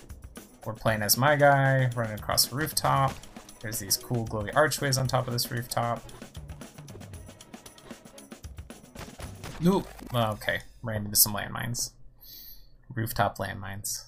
We're 0.66 0.74
playing 0.74 1.02
as 1.02 1.18
my 1.18 1.36
guy, 1.36 1.90
running 1.94 2.18
across 2.18 2.52
a 2.52 2.56
rooftop. 2.56 3.14
There's 3.60 3.80
these 3.80 3.98
cool 3.98 4.26
glowy 4.26 4.56
archways 4.56 4.98
on 4.98 5.08
top 5.08 5.28
of 5.28 5.34
this 5.34 5.52
rooftop. 5.52 6.02
Nope. 9.60 9.88
okay. 10.14 10.62
Ran 10.82 11.06
into 11.06 11.18
some 11.18 11.34
landmines. 11.34 11.92
Rooftop 12.94 13.38
landmines. 13.38 14.06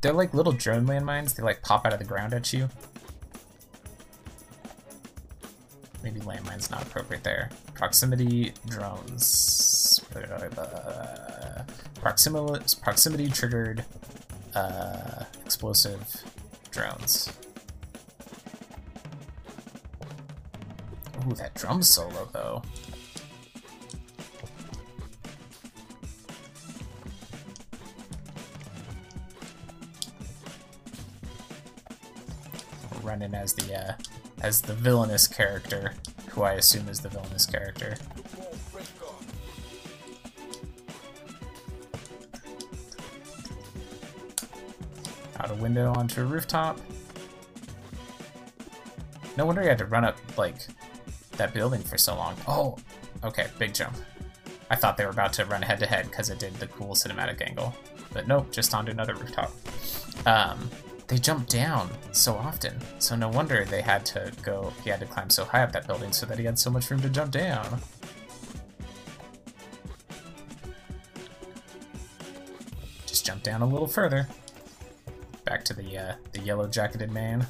They're 0.00 0.12
like 0.12 0.32
little 0.32 0.52
drone 0.52 0.86
landmines. 0.86 1.34
They 1.34 1.42
like 1.42 1.62
pop 1.62 1.84
out 1.84 1.92
of 1.92 1.98
the 1.98 2.04
ground 2.04 2.34
at 2.34 2.52
you. 2.52 2.68
Maybe 6.02 6.20
landmine's 6.20 6.70
not 6.70 6.82
appropriate 6.82 7.24
there. 7.24 7.50
Proximity 7.74 8.52
drones 8.68 9.65
uh, 10.24 11.64
proximity, 12.00 12.76
proximity 12.82 13.28
triggered 13.28 13.84
uh, 14.54 15.24
explosive 15.44 16.22
drones. 16.70 17.32
Ooh, 21.26 21.34
that 21.34 21.54
drum 21.54 21.82
solo 21.82 22.28
though. 22.32 22.62
running 33.02 33.34
as 33.34 33.54
the 33.54 33.72
uh, 33.72 33.92
as 34.42 34.62
the 34.62 34.74
villainous 34.74 35.26
character, 35.26 35.94
who 36.30 36.42
I 36.42 36.54
assume 36.54 36.88
is 36.88 37.00
the 37.00 37.08
villainous 37.08 37.46
character. 37.46 37.96
Window 45.56 45.92
onto 45.94 46.22
a 46.22 46.24
rooftop. 46.24 46.78
No 49.36 49.44
wonder 49.44 49.62
you 49.62 49.68
had 49.68 49.78
to 49.78 49.86
run 49.86 50.04
up, 50.04 50.16
like, 50.38 50.56
that 51.32 51.52
building 51.52 51.82
for 51.82 51.98
so 51.98 52.14
long. 52.14 52.34
Oh, 52.48 52.76
okay, 53.22 53.48
big 53.58 53.74
jump. 53.74 53.96
I 54.70 54.76
thought 54.76 54.96
they 54.96 55.04
were 55.04 55.10
about 55.10 55.32
to 55.34 55.44
run 55.44 55.62
head-to-head 55.62 56.06
because 56.06 56.30
it 56.30 56.38
did 56.38 56.54
the 56.54 56.66
cool 56.66 56.94
cinematic 56.94 57.40
angle. 57.40 57.74
But 58.12 58.26
nope, 58.26 58.50
just 58.50 58.74
onto 58.74 58.90
another 58.90 59.14
rooftop. 59.14 59.52
Um, 60.26 60.70
they 61.06 61.18
jump 61.18 61.48
down 61.48 61.90
so 62.12 62.34
often, 62.34 62.80
so 62.98 63.14
no 63.14 63.28
wonder 63.28 63.64
they 63.64 63.82
had 63.82 64.04
to 64.06 64.32
go, 64.42 64.72
he 64.82 64.90
had 64.90 65.00
to 65.00 65.06
climb 65.06 65.30
so 65.30 65.44
high 65.44 65.62
up 65.62 65.72
that 65.72 65.86
building 65.86 66.12
so 66.12 66.26
that 66.26 66.38
he 66.38 66.44
had 66.44 66.58
so 66.58 66.70
much 66.70 66.90
room 66.90 67.00
to 67.00 67.08
jump 67.08 67.30
down. 67.30 67.80
Just 73.06 73.24
jump 73.24 73.42
down 73.42 73.62
a 73.62 73.66
little 73.66 73.86
further 73.86 74.26
to 74.45 74.45
the 76.32 76.40
yellow 76.40 76.66
jacketed 76.68 77.10
man. 77.10 77.46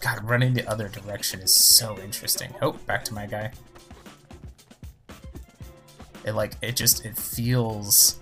God, 0.00 0.22
running 0.28 0.54
the 0.54 0.68
other 0.68 0.88
direction 0.88 1.40
is 1.40 1.52
so 1.52 1.98
interesting. 1.98 2.54
Oh, 2.62 2.72
back 2.72 3.04
to 3.06 3.14
my 3.14 3.26
guy. 3.26 3.52
It 6.24 6.32
like 6.34 6.54
it 6.62 6.76
just 6.76 7.04
it 7.04 7.16
feels 7.16 8.20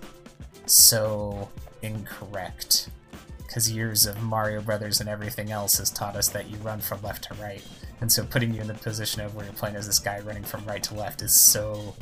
so 0.65 1.49
incorrect 1.81 2.89
because 3.37 3.71
years 3.71 4.05
of 4.05 4.21
Mario 4.21 4.61
Brothers 4.61 4.99
and 4.99 5.07
everything 5.07 5.51
else 5.51 5.77
has 5.77 5.89
taught 5.89 6.15
us 6.15 6.27
that 6.29 6.49
you 6.49 6.57
run 6.57 6.79
from 6.79 7.01
left 7.01 7.25
to 7.25 7.33
right. 7.35 7.63
And 8.05 8.11
so 8.11 8.23
putting 8.23 8.53
you 8.53 8.61
in 8.61 8.67
the 8.67 8.75
position 8.75 9.23
of 9.23 9.33
where 9.33 9.45
you're 9.45 9.55
playing 9.55 9.75
as 9.75 9.87
this 9.87 9.97
guy 9.97 10.19
running 10.19 10.43
from 10.43 10.63
right 10.67 10.83
to 10.83 10.93
left 10.93 11.23
is 11.23 11.35
so... 11.35 11.95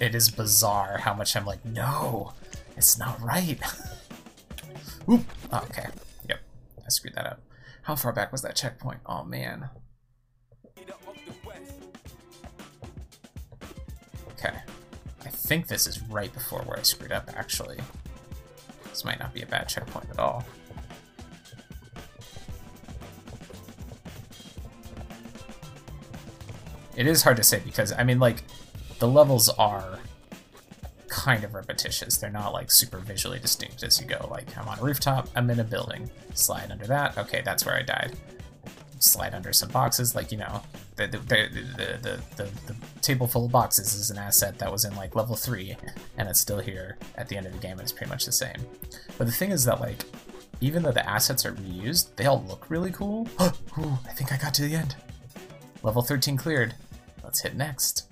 It 0.00 0.12
is 0.12 0.28
bizarre 0.28 0.98
how 0.98 1.14
much 1.14 1.36
I'm 1.36 1.46
like, 1.46 1.64
no, 1.64 2.32
it's 2.76 2.98
not 2.98 3.22
right. 3.22 3.60
Oop. 5.08 5.22
Oh, 5.52 5.64
okay. 5.70 5.86
Yep. 6.28 6.40
I 6.84 6.88
screwed 6.88 7.14
that 7.14 7.26
up. 7.26 7.42
How 7.82 7.94
far 7.94 8.12
back 8.12 8.32
was 8.32 8.42
that 8.42 8.56
checkpoint? 8.56 8.98
Oh, 9.06 9.22
man. 9.22 9.70
Okay. 14.32 14.56
I 15.24 15.28
think 15.28 15.68
this 15.68 15.86
is 15.86 16.02
right 16.08 16.34
before 16.34 16.62
where 16.62 16.80
I 16.80 16.82
screwed 16.82 17.12
up, 17.12 17.30
actually. 17.36 17.78
This 18.90 19.04
might 19.04 19.20
not 19.20 19.32
be 19.32 19.42
a 19.42 19.46
bad 19.46 19.68
checkpoint 19.68 20.10
at 20.10 20.18
all. 20.18 20.44
It 26.96 27.06
is 27.06 27.22
hard 27.22 27.36
to 27.36 27.42
say 27.42 27.60
because, 27.64 27.92
I 27.92 28.02
mean, 28.04 28.18
like, 28.18 28.42
the 28.98 29.08
levels 29.08 29.48
are 29.50 30.00
kind 31.08 31.44
of 31.44 31.54
repetitious. 31.54 32.16
They're 32.16 32.30
not, 32.30 32.52
like, 32.52 32.70
super 32.70 32.98
visually 32.98 33.38
distinct 33.38 33.82
as 33.82 34.00
you 34.00 34.06
go. 34.06 34.28
Like, 34.30 34.56
I'm 34.56 34.66
on 34.66 34.78
a 34.78 34.82
rooftop, 34.82 35.28
I'm 35.36 35.50
in 35.50 35.60
a 35.60 35.64
building. 35.64 36.10
Slide 36.34 36.70
under 36.70 36.86
that, 36.86 37.18
okay, 37.18 37.42
that's 37.44 37.66
where 37.66 37.76
I 37.76 37.82
died. 37.82 38.16
Slide 38.98 39.34
under 39.34 39.52
some 39.52 39.68
boxes, 39.68 40.14
like, 40.14 40.32
you 40.32 40.38
know, 40.38 40.62
the, 40.96 41.06
the, 41.06 41.18
the, 42.02 42.20
the, 42.36 42.76
table 43.02 43.26
full 43.26 43.44
of 43.44 43.52
boxes 43.52 43.94
is 43.94 44.10
an 44.10 44.16
asset 44.16 44.58
that 44.58 44.72
was 44.72 44.86
in, 44.86 44.96
like, 44.96 45.14
level 45.14 45.36
3, 45.36 45.76
and 46.16 46.28
it's 46.28 46.40
still 46.40 46.58
here 46.58 46.96
at 47.16 47.28
the 47.28 47.36
end 47.36 47.46
of 47.46 47.52
the 47.52 47.58
game, 47.58 47.72
and 47.72 47.82
it's 47.82 47.92
pretty 47.92 48.10
much 48.10 48.24
the 48.24 48.32
same. 48.32 48.56
But 49.18 49.26
the 49.26 49.32
thing 49.32 49.50
is 49.50 49.64
that, 49.66 49.80
like, 49.80 50.02
even 50.60 50.82
though 50.82 50.92
the 50.92 51.08
assets 51.08 51.44
are 51.44 51.52
reused, 51.52 52.16
they 52.16 52.24
all 52.24 52.42
look 52.48 52.70
really 52.70 52.90
cool. 52.90 53.28
Ooh, 53.78 53.98
I 54.08 54.12
think 54.14 54.32
I 54.32 54.38
got 54.38 54.54
to 54.54 54.62
the 54.62 54.74
end. 54.74 54.96
Level 55.82 56.02
13 56.02 56.36
cleared. 56.36 56.74
Let's 57.36 57.42
hit 57.42 57.54
next. 57.54 58.08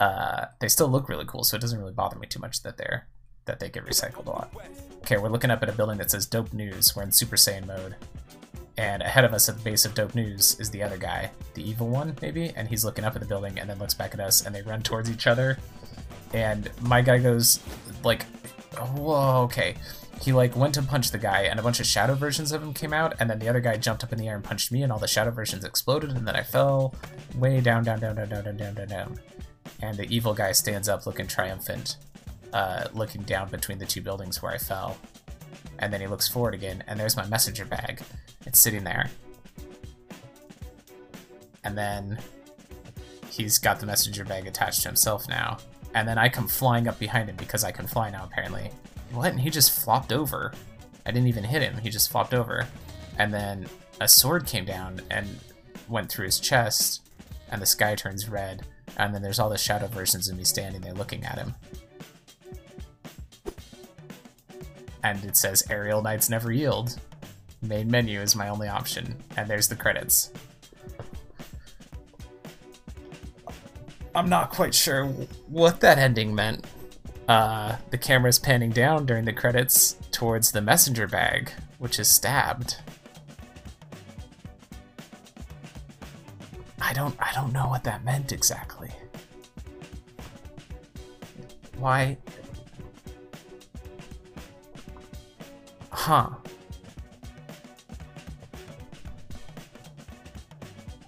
Uh, 0.00 0.46
they 0.58 0.66
still 0.66 0.88
look 0.88 1.08
really 1.08 1.24
cool, 1.24 1.44
so 1.44 1.56
it 1.56 1.60
doesn't 1.60 1.78
really 1.78 1.92
bother 1.92 2.18
me 2.18 2.26
too 2.26 2.40
much 2.40 2.64
that 2.64 2.76
they're 2.76 3.06
that 3.44 3.60
they 3.60 3.68
get 3.68 3.86
recycled 3.86 4.26
a 4.26 4.30
lot. 4.30 4.52
Okay, 5.02 5.16
we're 5.16 5.28
looking 5.28 5.52
up 5.52 5.62
at 5.62 5.68
a 5.68 5.72
building 5.72 5.98
that 5.98 6.10
says 6.10 6.26
Dope 6.26 6.52
News. 6.52 6.96
We're 6.96 7.04
in 7.04 7.12
Super 7.12 7.36
Saiyan 7.36 7.68
mode. 7.68 7.94
And 8.76 9.00
ahead 9.00 9.24
of 9.24 9.32
us 9.32 9.48
at 9.48 9.58
the 9.58 9.62
base 9.62 9.84
of 9.84 9.94
Dope 9.94 10.16
News 10.16 10.58
is 10.58 10.70
the 10.70 10.82
other 10.82 10.96
guy, 10.96 11.30
the 11.54 11.62
evil 11.62 11.88
one, 11.88 12.16
maybe? 12.20 12.52
And 12.56 12.66
he's 12.66 12.84
looking 12.84 13.04
up 13.04 13.14
at 13.14 13.20
the 13.20 13.28
building 13.28 13.60
and 13.60 13.70
then 13.70 13.78
looks 13.78 13.94
back 13.94 14.12
at 14.12 14.18
us 14.18 14.44
and 14.44 14.52
they 14.52 14.62
run 14.62 14.82
towards 14.82 15.08
each 15.08 15.28
other. 15.28 15.56
And 16.32 16.68
my 16.80 17.00
guy 17.00 17.18
goes, 17.18 17.60
like, 18.02 18.24
whoa, 18.76 19.42
okay. 19.42 19.76
He, 20.22 20.32
like, 20.32 20.56
went 20.56 20.74
to 20.74 20.82
punch 20.82 21.10
the 21.10 21.18
guy 21.18 21.42
and 21.42 21.58
a 21.58 21.62
bunch 21.62 21.80
of 21.80 21.86
shadow 21.86 22.14
versions 22.14 22.52
of 22.52 22.62
him 22.62 22.72
came 22.72 22.92
out. 22.92 23.14
And 23.18 23.28
then 23.28 23.38
the 23.38 23.48
other 23.48 23.60
guy 23.60 23.76
jumped 23.76 24.04
up 24.04 24.12
in 24.12 24.18
the 24.18 24.28
air 24.28 24.36
and 24.36 24.44
punched 24.44 24.70
me 24.70 24.82
and 24.82 24.92
all 24.92 24.98
the 24.98 25.08
shadow 25.08 25.30
versions 25.30 25.64
exploded. 25.64 26.10
And 26.10 26.26
then 26.26 26.36
I 26.36 26.42
fell 26.42 26.94
way 27.34 27.60
down, 27.60 27.84
down, 27.84 28.00
down, 28.00 28.16
down, 28.16 28.28
down, 28.28 28.44
down, 28.44 28.56
down, 28.56 28.74
down, 28.74 28.88
down. 28.88 29.20
And 29.80 29.96
the 29.96 30.06
evil 30.14 30.32
guy 30.32 30.52
stands 30.52 30.88
up 30.88 31.06
looking 31.06 31.26
triumphant, 31.26 31.96
uh, 32.52 32.84
looking 32.94 33.22
down 33.22 33.50
between 33.50 33.78
the 33.78 33.86
two 33.86 34.00
buildings 34.00 34.40
where 34.40 34.52
I 34.52 34.58
fell 34.58 34.96
and 35.82 35.92
then 35.92 36.00
he 36.00 36.06
looks 36.06 36.28
forward 36.28 36.54
again, 36.54 36.84
and 36.86 36.98
there's 36.98 37.16
my 37.16 37.26
messenger 37.26 37.64
bag. 37.64 38.00
It's 38.46 38.60
sitting 38.60 38.84
there. 38.84 39.10
And 41.64 41.76
then 41.76 42.18
he's 43.28 43.58
got 43.58 43.80
the 43.80 43.86
messenger 43.86 44.24
bag 44.24 44.46
attached 44.46 44.82
to 44.82 44.88
himself 44.88 45.28
now. 45.28 45.58
And 45.94 46.06
then 46.06 46.18
I 46.18 46.28
come 46.28 46.46
flying 46.46 46.86
up 46.86 47.00
behind 47.00 47.28
him 47.28 47.36
because 47.36 47.64
I 47.64 47.72
can 47.72 47.88
fly 47.88 48.10
now, 48.10 48.24
apparently. 48.24 48.70
What? 49.12 49.30
And 49.30 49.40
he 49.40 49.50
just 49.50 49.70
flopped 49.84 50.12
over. 50.12 50.52
I 51.04 51.10
didn't 51.10 51.28
even 51.28 51.44
hit 51.44 51.62
him, 51.62 51.78
he 51.78 51.90
just 51.90 52.10
flopped 52.10 52.34
over. 52.34 52.66
And 53.18 53.32
then 53.32 53.66
a 54.00 54.08
sword 54.08 54.46
came 54.46 54.64
down 54.64 55.00
and 55.10 55.38
went 55.88 56.08
through 56.10 56.26
his 56.26 56.40
chest, 56.40 57.02
and 57.50 57.60
the 57.60 57.66
sky 57.66 57.94
turns 57.94 58.28
red. 58.28 58.62
And 58.96 59.14
then 59.14 59.22
there's 59.22 59.38
all 59.38 59.50
the 59.50 59.58
shadow 59.58 59.86
versions 59.86 60.28
of 60.28 60.36
me 60.36 60.44
standing 60.44 60.80
there 60.80 60.94
looking 60.94 61.24
at 61.24 61.38
him. 61.38 61.54
and 65.02 65.24
it 65.24 65.36
says 65.36 65.64
Aerial 65.68 66.02
Knight's 66.02 66.30
Never 66.30 66.52
Yield. 66.52 66.98
Main 67.60 67.90
menu 67.90 68.20
is 68.20 68.34
my 68.34 68.48
only 68.48 68.68
option, 68.68 69.16
and 69.36 69.48
there's 69.48 69.68
the 69.68 69.76
credits. 69.76 70.30
I'm 74.14 74.28
not 74.28 74.50
quite 74.50 74.74
sure 74.74 75.06
what 75.48 75.80
that 75.80 75.98
ending 75.98 76.34
meant. 76.34 76.66
Uh, 77.32 77.78
the 77.88 77.96
camera's 77.96 78.38
panning 78.38 78.68
down 78.68 79.06
during 79.06 79.24
the 79.24 79.32
credits 79.32 79.96
towards 80.10 80.52
the 80.52 80.60
messenger 80.60 81.06
bag, 81.06 81.50
which 81.78 81.98
is 81.98 82.06
stabbed. 82.06 82.76
I 86.78 86.92
don't 86.92 87.16
I 87.18 87.32
don't 87.32 87.50
know 87.54 87.68
what 87.68 87.84
that 87.84 88.04
meant 88.04 88.32
exactly. 88.32 88.90
Why 91.78 92.18
Huh. 95.88 96.32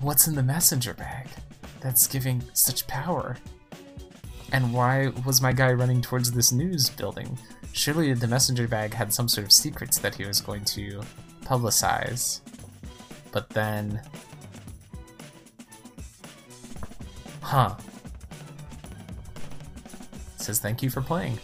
What's 0.00 0.26
in 0.26 0.36
the 0.36 0.42
messenger 0.42 0.94
bag 0.94 1.28
that's 1.80 2.06
giving 2.06 2.42
such 2.54 2.86
power? 2.86 3.36
And 4.54 4.72
why 4.72 5.08
was 5.26 5.42
my 5.42 5.52
guy 5.52 5.72
running 5.72 6.00
towards 6.00 6.30
this 6.30 6.52
news 6.52 6.88
building? 6.88 7.36
Surely 7.72 8.14
the 8.14 8.28
messenger 8.28 8.68
bag 8.68 8.94
had 8.94 9.12
some 9.12 9.28
sort 9.28 9.44
of 9.44 9.50
secrets 9.50 9.98
that 9.98 10.14
he 10.14 10.24
was 10.24 10.40
going 10.40 10.64
to 10.66 11.02
publicize. 11.42 12.40
But 13.32 13.50
then... 13.50 14.00
Huh. 17.40 17.74
Says 20.36 20.60
thank 20.60 20.84
you 20.84 20.88
for 20.88 21.00
playing. 21.00 21.40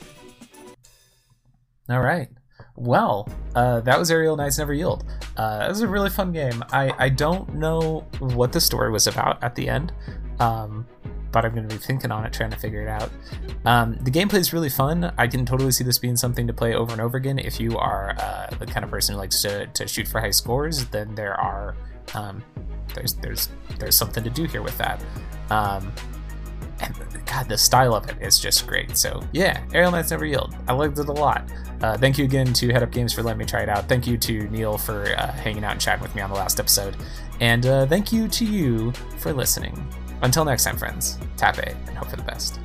Alright. 1.91 2.29
Well, 2.77 3.29
uh, 3.57 3.81
that 3.81 3.99
was 3.99 4.13
Aerial 4.13 4.37
Knight's 4.37 4.59
Never 4.59 4.73
Yield. 4.73 5.05
Uh, 5.37 5.65
it 5.67 5.69
was 5.69 5.81
a 5.81 5.89
really 5.89 6.11
fun 6.11 6.31
game. 6.31 6.63
I, 6.71 6.95
I 6.97 7.09
don't 7.09 7.57
know 7.57 8.07
what 8.21 8.53
the 8.53 8.61
story 8.61 8.93
was 8.93 9.09
about 9.09 9.43
at 9.43 9.57
the 9.57 9.69
end, 9.69 9.93
um, 10.39 10.87
but 11.33 11.45
I'm 11.45 11.53
going 11.55 11.69
to 11.69 11.75
be 11.75 11.81
thinking 11.81 12.11
on 12.11 12.25
it, 12.25 12.33
trying 12.33 12.51
to 12.51 12.57
figure 12.57 12.83
it 12.83 12.89
out. 12.89 13.11
Um, 13.65 13.97
the 14.01 14.11
gameplay 14.11 14.39
is 14.39 14.53
really 14.53 14.69
fun. 14.69 15.13
I 15.17 15.27
can 15.27 15.47
totally 15.47 15.73
see 15.73 15.85
this 15.85 15.99
being 15.99 16.17
something 16.17 16.47
to 16.47 16.53
play 16.53 16.75
over 16.75 16.93
and 16.93 17.01
over 17.01 17.17
again. 17.17 17.39
If 17.39 17.61
you 17.61 17.77
are 17.79 18.15
uh, 18.19 18.49
the 18.59 18.67
kind 18.67 18.85
of 18.85 18.91
person 18.91 19.15
who 19.15 19.21
likes 19.21 19.43
to, 19.43 19.67
to 19.67 19.87
shoot 19.87 20.09
for 20.09 20.21
high 20.21 20.31
scores, 20.31 20.87
then 20.87 21.15
there 21.15 21.39
are 21.41 21.77
um, 22.15 22.43
there's 22.95 23.15
there's 23.15 23.49
there's 23.79 23.97
something 23.97 24.25
to 24.25 24.31
do 24.31 24.45
here 24.45 24.63
with 24.63 24.77
that. 24.79 25.01
Um, 25.51 25.93
and 26.81 26.95
God, 27.27 27.49
the 27.49 27.59
style 27.59 27.95
of 27.95 28.09
it 28.09 28.17
is 28.21 28.39
just 28.39 28.67
great. 28.67 28.97
So 28.97 29.23
yeah, 29.33 29.63
Aerial 29.73 29.91
Knight's 29.93 30.11
Never 30.11 30.25
Yield. 30.25 30.55
I 30.67 30.73
liked 30.73 30.99
it 30.99 31.09
a 31.09 31.13
lot. 31.13 31.49
Uh, 31.83 31.97
thank 31.97 32.19
you 32.19 32.25
again 32.25 32.53
to 32.53 32.69
Headup 32.69 32.91
Games 32.91 33.13
for 33.13 33.23
letting 33.23 33.39
me 33.39 33.45
try 33.45 33.63
it 33.63 33.69
out. 33.69 33.89
Thank 33.89 34.07
you 34.07 34.19
to 34.19 34.49
Neil 34.49 34.77
for 34.77 35.15
uh, 35.17 35.33
hanging 35.33 35.65
out 35.65 35.73
and 35.73 35.81
chatting 35.81 36.03
with 36.03 36.15
me 36.15 36.21
on 36.23 36.31
the 36.31 36.37
last 36.37 36.61
episode. 36.61 36.97
And 37.41 37.65
uh, 37.65 37.87
thank 37.87 38.13
you 38.13 38.29
to 38.29 38.45
you 38.45 38.93
for 39.19 39.33
listening. 39.33 39.87
Until 40.23 40.45
next 40.45 40.65
time, 40.65 40.77
friends, 40.77 41.19
tap 41.37 41.59
A 41.59 41.71
and 41.71 41.97
hope 41.97 42.09
for 42.09 42.17
the 42.17 42.23
best. 42.23 42.61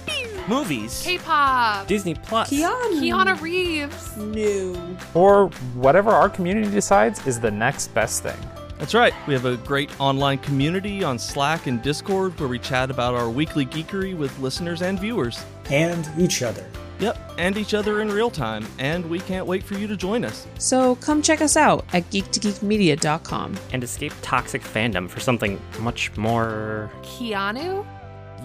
movies, 0.47 1.01
K-pop, 1.03 1.87
Disney 1.87 2.13
Plus, 2.13 2.51
Keanu, 2.51 3.01
Keanu 3.01 3.41
Reeves, 3.41 4.15
new, 4.17 4.95
or 5.15 5.47
whatever 5.73 6.11
our 6.11 6.29
community 6.29 6.69
decides 6.69 7.25
is 7.25 7.39
the 7.39 7.49
next 7.49 7.87
best 7.95 8.21
thing. 8.21 8.37
That's 8.77 8.93
right. 8.93 9.13
We 9.27 9.33
have 9.33 9.45
a 9.45 9.57
great 9.57 9.89
online 9.99 10.37
community 10.37 11.03
on 11.03 11.17
Slack 11.17 11.65
and 11.65 11.81
Discord 11.81 12.39
where 12.39 12.49
we 12.49 12.59
chat 12.59 12.91
about 12.91 13.15
our 13.15 13.29
weekly 13.29 13.65
geekery 13.65 14.15
with 14.15 14.37
listeners 14.39 14.83
and 14.83 14.99
viewers. 14.99 15.43
And 15.71 16.07
each 16.19 16.43
other. 16.43 16.65
Yep, 17.03 17.33
and 17.37 17.57
each 17.57 17.73
other 17.73 17.99
in 17.99 18.07
real 18.07 18.29
time, 18.29 18.65
and 18.79 19.05
we 19.09 19.19
can't 19.19 19.45
wait 19.45 19.61
for 19.61 19.73
you 19.73 19.87
to 19.87 19.97
join 19.97 20.23
us. 20.23 20.47
So 20.57 20.95
come 20.95 21.21
check 21.21 21.41
us 21.41 21.57
out 21.57 21.83
at 21.91 22.09
geektogeekmedia.com. 22.11 23.57
And 23.73 23.83
escape 23.83 24.13
toxic 24.21 24.61
fandom 24.61 25.09
for 25.09 25.19
something 25.19 25.59
much 25.81 26.15
more. 26.15 26.89
Keanu? 27.01 27.85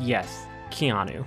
Yes, 0.00 0.44
Keanu. 0.70 1.24